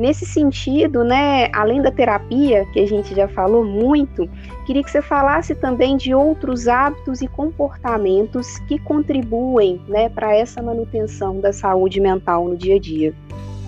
Nesse 0.00 0.24
sentido, 0.24 1.04
né, 1.04 1.50
além 1.52 1.82
da 1.82 1.90
terapia, 1.90 2.64
que 2.72 2.80
a 2.80 2.88
gente 2.88 3.14
já 3.14 3.28
falou 3.28 3.62
muito, 3.62 4.26
queria 4.64 4.82
que 4.82 4.90
você 4.90 5.02
falasse 5.02 5.54
também 5.54 5.94
de 5.94 6.14
outros 6.14 6.66
hábitos 6.68 7.20
e 7.20 7.28
comportamentos 7.28 8.56
que 8.60 8.78
contribuem 8.78 9.78
né, 9.86 10.08
para 10.08 10.34
essa 10.34 10.62
manutenção 10.62 11.38
da 11.38 11.52
saúde 11.52 12.00
mental 12.00 12.48
no 12.48 12.56
dia 12.56 12.76
a 12.76 12.78
dia. 12.78 13.14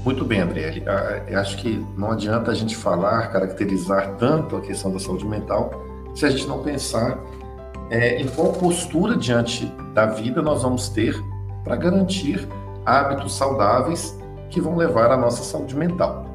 Muito 0.07 0.25
bem, 0.25 0.41
Andriele. 0.41 0.83
Ah, 0.89 1.39
acho 1.39 1.59
que 1.59 1.85
não 1.99 2.13
adianta 2.13 2.51
a 2.51 2.55
gente 2.55 2.75
falar, 2.75 3.31
caracterizar 3.31 4.17
tanto 4.17 4.57
a 4.57 4.63
questão 4.63 4.91
da 4.91 4.99
saúde 4.99 5.27
mental 5.27 5.85
se 6.15 6.25
a 6.25 6.31
gente 6.31 6.47
não 6.49 6.63
pensar 6.63 7.19
é, 7.91 8.19
em 8.19 8.27
qual 8.27 8.55
postura 8.55 9.19
diante 9.19 9.67
da 9.93 10.07
vida 10.07 10.41
nós 10.41 10.63
vamos 10.63 10.89
ter 10.89 11.15
para 11.63 11.77
garantir 11.77 12.49
hábitos 12.87 13.37
saudáveis 13.37 14.22
que 14.53 14.61
vão 14.61 14.77
levar 14.77 15.11
à 15.11 15.17
nossa 15.17 15.43
saúde 15.43 15.75
mental. 15.75 16.27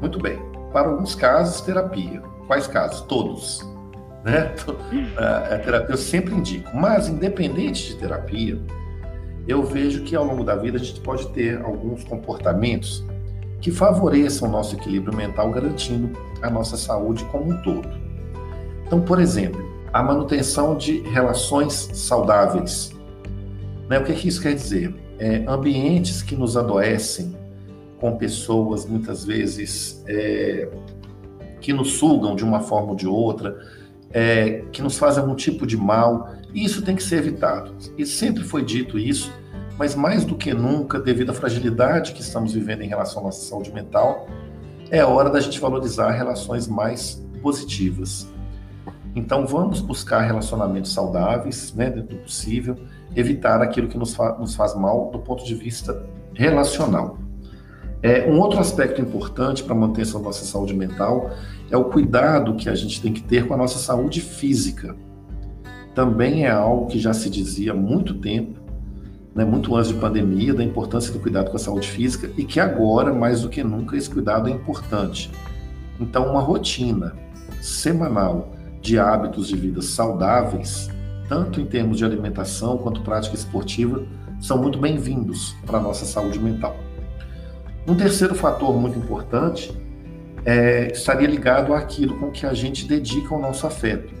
Muito 0.00 0.20
bem. 0.20 0.38
Para 0.72 0.88
alguns 0.88 1.14
casos, 1.14 1.60
terapia. 1.62 2.20
Quais 2.46 2.66
casos? 2.66 3.00
Todos. 3.00 3.66
Né? 4.22 4.54
A 5.16 5.58
terapia 5.58 5.94
eu 5.94 5.96
sempre 5.96 6.34
indico. 6.34 6.70
Mas, 6.76 7.08
independente 7.08 7.88
de 7.88 7.96
terapia, 7.96 8.60
eu 9.48 9.64
vejo 9.64 10.02
que 10.02 10.14
ao 10.14 10.24
longo 10.24 10.44
da 10.44 10.54
vida 10.54 10.76
a 10.76 10.80
gente 10.80 11.00
pode 11.00 11.26
ter 11.30 11.60
alguns 11.62 12.04
comportamentos 12.04 13.02
que 13.60 13.72
favoreçam 13.72 14.46
o 14.46 14.52
nosso 14.52 14.76
equilíbrio 14.76 15.16
mental, 15.16 15.50
garantindo 15.50 16.16
a 16.42 16.50
nossa 16.50 16.76
saúde 16.76 17.24
como 17.24 17.52
um 17.52 17.62
todo. 17.62 17.88
Então, 18.86 19.00
por 19.00 19.18
exemplo, 19.18 19.66
a 19.92 20.02
manutenção 20.02 20.76
de 20.76 21.00
relações 21.00 21.90
saudáveis. 21.94 22.92
Né? 23.88 23.98
O 23.98 24.04
que, 24.04 24.12
que 24.12 24.28
isso 24.28 24.40
quer 24.40 24.54
dizer? 24.54 24.94
É, 25.18 25.44
ambientes 25.48 26.22
que 26.22 26.36
nos 26.36 26.56
adoecem, 26.56 27.34
com 28.00 28.16
pessoas 28.16 28.86
muitas 28.86 29.24
vezes 29.24 30.02
é, 30.06 30.68
que 31.60 31.72
nos 31.72 31.92
sugam 31.92 32.36
de 32.36 32.44
uma 32.44 32.60
forma 32.60 32.90
ou 32.90 32.96
de 32.96 33.06
outra, 33.06 33.58
é, 34.10 34.64
que 34.72 34.80
nos 34.80 34.96
fazem 34.96 35.22
algum 35.22 35.34
tipo 35.34 35.66
de 35.66 35.76
mal, 35.76 36.28
e 36.54 36.64
isso 36.64 36.82
tem 36.82 36.96
que 36.96 37.02
ser 37.02 37.16
evitado. 37.16 37.74
E 37.96 38.06
sempre 38.06 38.42
foi 38.42 38.64
dito 38.64 38.98
isso, 38.98 39.32
mas 39.78 39.94
mais 39.94 40.24
do 40.24 40.34
que 40.34 40.54
nunca, 40.54 40.98
devido 40.98 41.30
à 41.30 41.34
fragilidade 41.34 42.12
que 42.12 42.20
estamos 42.20 42.52
vivendo 42.52 42.82
em 42.82 42.88
relação 42.88 43.22
à 43.22 43.26
nossa 43.26 43.44
saúde 43.44 43.72
mental, 43.72 44.26
é 44.90 45.04
hora 45.04 45.28
da 45.28 45.40
gente 45.40 45.60
valorizar 45.60 46.10
relações 46.10 46.66
mais 46.66 47.22
positivas. 47.42 48.26
Então 49.14 49.46
vamos 49.46 49.80
buscar 49.80 50.20
relacionamentos 50.20 50.92
saudáveis, 50.92 51.74
né, 51.74 51.90
dentro 51.90 52.16
do 52.16 52.22
possível, 52.22 52.76
evitar 53.14 53.60
aquilo 53.60 53.88
que 53.88 53.98
nos, 53.98 54.14
fa 54.14 54.36
nos 54.38 54.54
faz 54.54 54.74
mal 54.74 55.10
do 55.10 55.18
ponto 55.18 55.44
de 55.44 55.54
vista 55.54 56.06
relacional. 56.34 57.18
É, 58.02 58.30
um 58.30 58.38
outro 58.38 58.60
aspecto 58.60 59.00
importante 59.00 59.64
para 59.64 59.74
a 59.74 59.78
nossa 59.78 60.44
saúde 60.44 60.72
mental 60.72 61.30
é 61.70 61.76
o 61.76 61.84
cuidado 61.84 62.54
que 62.54 62.68
a 62.68 62.74
gente 62.74 63.02
tem 63.02 63.12
que 63.12 63.22
ter 63.22 63.46
com 63.46 63.54
a 63.54 63.56
nossa 63.56 63.78
saúde 63.78 64.20
física. 64.20 64.94
Também 65.94 66.46
é 66.46 66.50
algo 66.50 66.86
que 66.86 66.98
já 66.98 67.12
se 67.12 67.28
dizia 67.28 67.72
há 67.72 67.74
muito 67.74 68.14
tempo, 68.14 68.60
né, 69.34 69.44
muito 69.44 69.74
antes 69.74 69.88
de 69.88 69.98
pandemia, 69.98 70.54
da 70.54 70.62
importância 70.62 71.12
do 71.12 71.18
cuidado 71.18 71.50
com 71.50 71.56
a 71.56 71.60
saúde 71.60 71.88
física 71.88 72.30
e 72.36 72.44
que 72.44 72.60
agora, 72.60 73.12
mais 73.12 73.42
do 73.42 73.48
que 73.48 73.64
nunca, 73.64 73.96
esse 73.96 74.08
cuidado 74.08 74.48
é 74.48 74.52
importante. 74.52 75.30
Então, 76.00 76.30
uma 76.30 76.40
rotina 76.40 77.16
semanal 77.60 78.52
de 78.80 78.96
hábitos 78.96 79.48
de 79.48 79.56
vida 79.56 79.82
saudáveis, 79.82 80.88
tanto 81.28 81.60
em 81.60 81.66
termos 81.66 81.98
de 81.98 82.04
alimentação 82.04 82.78
quanto 82.78 83.02
prática 83.02 83.34
esportiva, 83.34 84.06
são 84.40 84.56
muito 84.56 84.78
bem-vindos 84.78 85.56
para 85.66 85.78
a 85.78 85.82
nossa 85.82 86.04
saúde 86.04 86.38
mental. 86.38 86.87
Um 87.88 87.94
terceiro 87.94 88.34
fator 88.34 88.78
muito 88.78 88.98
importante 88.98 89.74
é, 90.44 90.92
estaria 90.92 91.26
ligado 91.26 91.72
àquilo 91.72 92.18
com 92.18 92.30
que 92.30 92.44
a 92.44 92.52
gente 92.52 92.86
dedica 92.86 93.34
o 93.34 93.40
nosso 93.40 93.66
afeto. 93.66 94.12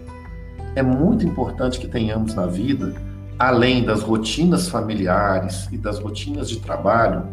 É 0.74 0.82
muito 0.82 1.26
importante 1.26 1.78
que 1.78 1.86
tenhamos 1.86 2.34
na 2.34 2.46
vida, 2.46 2.94
além 3.38 3.84
das 3.84 4.00
rotinas 4.00 4.70
familiares 4.70 5.68
e 5.70 5.76
das 5.76 5.98
rotinas 5.98 6.48
de 6.48 6.60
trabalho, 6.60 7.24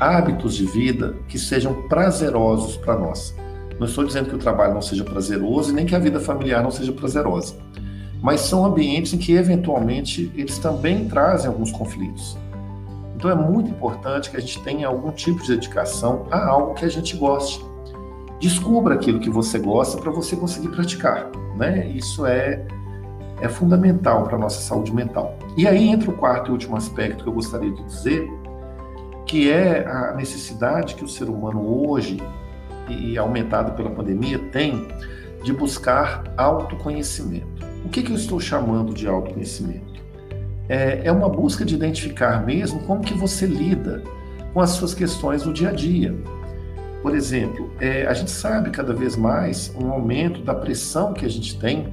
hábitos 0.00 0.56
de 0.56 0.66
vida 0.66 1.14
que 1.28 1.38
sejam 1.38 1.86
prazerosos 1.88 2.76
para 2.78 2.98
nós. 2.98 3.32
Não 3.78 3.86
estou 3.86 4.04
dizendo 4.04 4.30
que 4.30 4.34
o 4.34 4.38
trabalho 4.38 4.74
não 4.74 4.82
seja 4.82 5.04
prazeroso 5.04 5.70
e 5.70 5.74
nem 5.74 5.86
que 5.86 5.94
a 5.94 6.00
vida 6.00 6.18
familiar 6.18 6.60
não 6.60 6.72
seja 6.72 6.92
prazerosa, 6.92 7.54
mas 8.20 8.40
são 8.40 8.66
ambientes 8.66 9.14
em 9.14 9.18
que 9.18 9.34
eventualmente 9.34 10.28
eles 10.34 10.58
também 10.58 11.06
trazem 11.08 11.46
alguns 11.46 11.70
conflitos. 11.70 12.36
Então 13.22 13.30
é 13.30 13.36
muito 13.36 13.70
importante 13.70 14.32
que 14.32 14.36
a 14.36 14.40
gente 14.40 14.60
tenha 14.64 14.88
algum 14.88 15.12
tipo 15.12 15.40
de 15.42 15.54
dedicação 15.54 16.26
a 16.28 16.44
algo 16.44 16.74
que 16.74 16.84
a 16.84 16.88
gente 16.88 17.16
goste. 17.16 17.64
Descubra 18.40 18.96
aquilo 18.96 19.20
que 19.20 19.30
você 19.30 19.60
gosta 19.60 19.96
para 19.96 20.10
você 20.10 20.34
conseguir 20.34 20.70
praticar, 20.70 21.30
né? 21.56 21.86
Isso 21.86 22.26
é 22.26 22.66
é 23.40 23.48
fundamental 23.48 24.24
para 24.24 24.34
a 24.34 24.38
nossa 24.40 24.60
saúde 24.60 24.92
mental. 24.92 25.36
E 25.56 25.68
aí 25.68 25.88
entra 25.88 26.10
o 26.10 26.14
quarto 26.14 26.48
e 26.48 26.50
último 26.50 26.76
aspecto 26.76 27.22
que 27.22 27.30
eu 27.30 27.32
gostaria 27.32 27.70
de 27.70 27.84
dizer, 27.84 28.28
que 29.24 29.48
é 29.48 29.86
a 29.86 30.14
necessidade 30.14 30.96
que 30.96 31.04
o 31.04 31.08
ser 31.08 31.28
humano 31.28 31.88
hoje, 31.88 32.20
e 32.88 33.16
aumentado 33.16 33.76
pela 33.76 33.90
pandemia, 33.90 34.40
tem 34.50 34.88
de 35.44 35.52
buscar 35.52 36.24
autoconhecimento. 36.36 37.64
O 37.84 37.88
que, 37.88 38.02
que 38.02 38.10
eu 38.10 38.16
estou 38.16 38.40
chamando 38.40 38.92
de 38.92 39.06
autoconhecimento? 39.06 39.91
É, 40.72 41.02
é 41.04 41.12
uma 41.12 41.28
busca 41.28 41.66
de 41.66 41.74
identificar 41.74 42.46
mesmo 42.46 42.80
como 42.84 43.02
que 43.02 43.12
você 43.12 43.44
lida 43.44 44.02
com 44.54 44.60
as 44.60 44.70
suas 44.70 44.94
questões 44.94 45.42
do 45.42 45.52
dia 45.52 45.68
a 45.68 45.72
dia. 45.72 46.16
Por 47.02 47.14
exemplo, 47.14 47.70
é, 47.78 48.06
a 48.06 48.14
gente 48.14 48.30
sabe 48.30 48.70
cada 48.70 48.94
vez 48.94 49.14
mais 49.14 49.70
um 49.78 49.90
aumento 49.90 50.40
da 50.40 50.54
pressão 50.54 51.12
que 51.12 51.26
a 51.26 51.28
gente 51.28 51.58
tem 51.58 51.92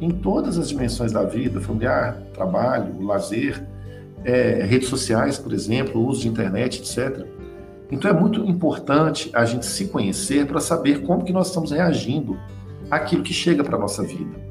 em 0.00 0.10
todas 0.10 0.58
as 0.58 0.68
dimensões 0.68 1.10
da 1.10 1.24
vida, 1.24 1.60
familiar, 1.60 2.18
trabalho, 2.32 3.02
lazer, 3.02 3.66
é, 4.24 4.62
redes 4.62 4.88
sociais, 4.88 5.36
por 5.36 5.52
exemplo, 5.52 6.00
uso 6.00 6.20
de 6.20 6.28
internet, 6.28 6.78
etc. 6.78 7.26
Então 7.90 8.08
é 8.08 8.14
muito 8.14 8.44
importante 8.44 9.28
a 9.32 9.44
gente 9.44 9.66
se 9.66 9.88
conhecer 9.88 10.46
para 10.46 10.60
saber 10.60 11.02
como 11.02 11.24
que 11.24 11.32
nós 11.32 11.48
estamos 11.48 11.72
reagindo 11.72 12.38
àquilo 12.88 13.24
que 13.24 13.34
chega 13.34 13.64
para 13.64 13.76
a 13.76 13.80
nossa 13.80 14.04
vida. 14.04 14.49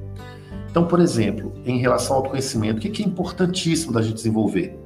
Então, 0.70 0.86
por 0.86 1.00
exemplo, 1.00 1.54
em 1.66 1.80
relação 1.80 2.16
ao 2.16 2.22
autoconhecimento, 2.22 2.78
o 2.78 2.82
que 2.82 3.02
é 3.02 3.06
importantíssimo 3.06 3.92
da 3.92 4.02
gente 4.02 4.16
desenvolver? 4.16 4.78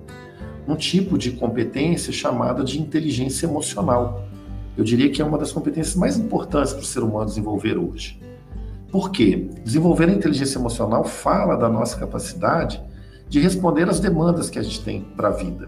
Um 0.67 0.75
tipo 0.75 1.17
de 1.17 1.31
competência 1.31 2.13
chamada 2.13 2.63
de 2.63 2.79
inteligência 2.79 3.45
emocional. 3.45 4.23
Eu 4.77 4.83
diria 4.83 5.09
que 5.09 5.21
é 5.21 5.25
uma 5.25 5.37
das 5.37 5.51
competências 5.51 5.95
mais 5.95 6.17
importantes 6.17 6.71
para 6.71 6.81
o 6.81 6.85
ser 6.85 7.01
humano 7.01 7.25
desenvolver 7.25 7.77
hoje. 7.77 8.19
Por 8.89 9.11
quê? 9.11 9.49
Desenvolver 9.63 10.07
a 10.07 10.13
inteligência 10.13 10.57
emocional 10.57 11.03
fala 11.03 11.57
da 11.57 11.67
nossa 11.67 11.97
capacidade 11.97 12.81
de 13.27 13.39
responder 13.39 13.89
às 13.89 13.99
demandas 13.99 14.49
que 14.49 14.59
a 14.59 14.63
gente 14.63 14.81
tem 14.83 15.01
para 15.17 15.29
a 15.29 15.31
vida. 15.31 15.67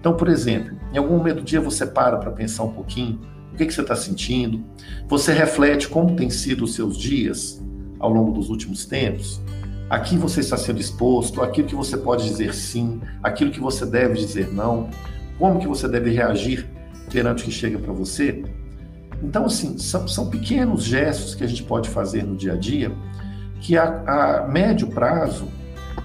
Então, 0.00 0.16
por 0.16 0.28
exemplo, 0.28 0.76
em 0.92 0.98
algum 0.98 1.18
momento 1.18 1.36
do 1.36 1.44
dia 1.44 1.60
você 1.60 1.86
para 1.86 2.16
para 2.16 2.30
pensar 2.30 2.64
um 2.64 2.72
pouquinho 2.72 3.20
o 3.52 3.56
que, 3.56 3.66
que 3.66 3.74
você 3.74 3.82
está 3.82 3.94
sentindo, 3.94 4.64
você 5.06 5.32
reflete 5.32 5.88
como 5.88 6.16
têm 6.16 6.30
sido 6.30 6.64
os 6.64 6.74
seus 6.74 6.96
dias, 6.96 7.62
ao 8.00 8.10
longo 8.10 8.32
dos 8.32 8.48
últimos 8.48 8.84
tempos, 8.86 9.40
aqui 9.88 10.16
você 10.16 10.40
está 10.40 10.56
sendo 10.56 10.80
exposto, 10.80 11.42
aquilo 11.42 11.68
que 11.68 11.74
você 11.74 11.96
pode 11.96 12.24
dizer 12.24 12.54
sim, 12.54 13.00
aquilo 13.22 13.50
que 13.50 13.60
você 13.60 13.86
deve 13.86 14.14
dizer 14.14 14.52
não, 14.52 14.88
como 15.38 15.60
que 15.60 15.68
você 15.68 15.86
deve 15.86 16.10
reagir 16.10 16.68
perante 17.12 17.42
o 17.42 17.46
que 17.46 17.52
chega 17.52 17.78
para 17.78 17.92
você. 17.92 18.44
Então, 19.22 19.44
assim, 19.44 19.78
são, 19.78 20.08
são, 20.08 20.30
pequenos 20.30 20.82
gestos 20.82 21.34
que 21.34 21.44
a 21.44 21.46
gente 21.46 21.62
pode 21.62 21.88
fazer 21.90 22.24
no 22.24 22.36
dia 22.36 22.54
a 22.54 22.56
dia 22.56 22.90
que 23.60 23.76
a, 23.76 24.42
a 24.42 24.48
médio 24.48 24.86
prazo 24.88 25.46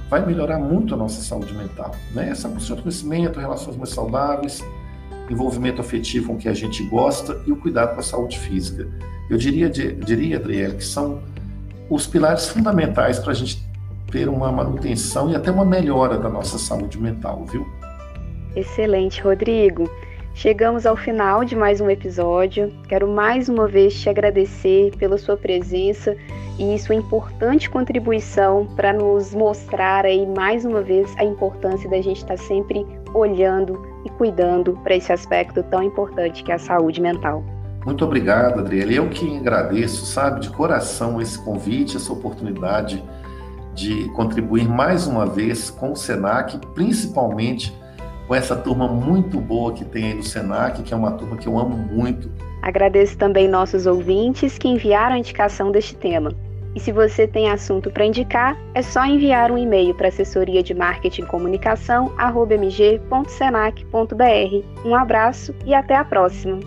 vai 0.09 0.25
melhorar 0.25 0.59
muito 0.59 0.93
a 0.93 0.97
nossa 0.97 1.21
saúde 1.21 1.53
mental. 1.53 1.95
Né? 2.13 2.29
Essa 2.29 2.47
busca 2.47 2.75
de 2.75 2.81
conhecimento, 2.81 3.39
relações 3.39 3.77
mais 3.77 3.89
saudáveis, 3.91 4.61
envolvimento 5.29 5.81
afetivo 5.81 6.27
com 6.27 6.33
o 6.33 6.37
que 6.37 6.49
a 6.49 6.53
gente 6.53 6.83
gosta 6.83 7.41
e 7.47 7.51
o 7.51 7.55
cuidado 7.55 7.93
com 7.93 8.01
a 8.01 8.03
saúde 8.03 8.37
física. 8.37 8.87
Eu 9.29 9.37
diria, 9.37 9.69
diria 9.69 10.37
Adriele, 10.37 10.75
que 10.75 10.83
são 10.83 11.23
os 11.89 12.07
pilares 12.07 12.47
fundamentais 12.47 13.19
para 13.19 13.31
a 13.31 13.35
gente 13.35 13.63
ter 14.11 14.29
uma 14.29 14.51
manutenção 14.51 15.29
e 15.29 15.35
até 15.35 15.51
uma 15.51 15.65
melhora 15.65 16.17
da 16.17 16.29
nossa 16.29 16.57
saúde 16.57 16.99
mental, 16.99 17.45
viu? 17.45 17.65
Excelente, 18.55 19.21
Rodrigo. 19.21 19.89
Chegamos 20.33 20.85
ao 20.85 20.97
final 20.97 21.45
de 21.45 21.55
mais 21.55 21.79
um 21.79 21.89
episódio. 21.89 22.73
Quero 22.87 23.07
mais 23.07 23.47
uma 23.47 23.67
vez 23.67 23.99
te 23.99 24.09
agradecer 24.09 24.91
pela 24.97 25.17
sua 25.17 25.37
presença 25.37 26.15
e 26.59 26.77
sua 26.79 26.95
importante 26.95 27.69
contribuição 27.69 28.67
para 28.75 28.93
nos 28.93 29.33
mostrar 29.33 30.05
aí 30.05 30.25
mais 30.25 30.65
uma 30.65 30.81
vez 30.81 31.13
a 31.17 31.23
importância 31.23 31.89
da 31.89 32.01
gente 32.01 32.17
estar 32.17 32.37
sempre 32.37 32.85
olhando 33.13 33.81
e 34.05 34.09
cuidando 34.09 34.73
para 34.83 34.95
esse 34.95 35.11
aspecto 35.11 35.63
tão 35.63 35.83
importante 35.83 36.43
que 36.43 36.51
é 36.51 36.55
a 36.55 36.59
saúde 36.59 37.01
mental. 37.01 37.43
Muito 37.85 38.03
obrigado, 38.03 38.59
Adriele. 38.59 38.95
Eu 38.95 39.09
que 39.09 39.37
agradeço, 39.37 40.07
sabe, 40.07 40.39
de 40.39 40.49
coração 40.49 41.21
esse 41.21 41.37
convite, 41.37 41.95
essa 41.95 42.11
oportunidade 42.11 43.03
de 43.75 44.09
contribuir 44.09 44.67
mais 44.67 45.05
uma 45.05 45.25
vez 45.25 45.69
com 45.69 45.91
o 45.91 45.95
SENAC, 45.95 46.57
principalmente 46.73 47.71
com 48.27 48.33
essa 48.33 48.55
turma 48.55 48.87
muito 48.87 49.39
boa 49.39 49.71
que 49.73 49.85
tem 49.85 50.05
aí 50.05 50.13
no 50.15 50.23
SENAC, 50.23 50.81
que 50.81 50.93
é 50.93 50.97
uma 50.97 51.11
turma 51.11 51.37
que 51.37 51.47
eu 51.47 51.59
amo 51.59 51.77
muito. 51.77 52.31
Agradeço 52.63 53.15
também 53.17 53.47
nossos 53.47 53.85
ouvintes 53.85 54.57
que 54.57 54.67
enviaram 54.67 55.15
a 55.15 55.19
indicação 55.19 55.71
deste 55.71 55.95
tema. 55.95 56.31
E 56.73 56.79
se 56.79 56.91
você 56.91 57.27
tem 57.27 57.51
assunto 57.51 57.91
para 57.91 58.05
indicar, 58.05 58.57
é 58.73 58.81
só 58.81 59.05
enviar 59.05 59.51
um 59.51 59.57
e-mail 59.57 59.93
para 59.93 60.07
assessoria 60.07 60.63
de 60.63 60.73
marketing 60.73 61.21
e 61.21 61.25
comunicação 61.25 62.11
mg.senac.br. 62.19 63.05
Um 64.83 64.95
abraço 64.95 65.53
e 65.65 65.73
até 65.73 65.95
a 65.95 66.03
próxima! 66.03 66.59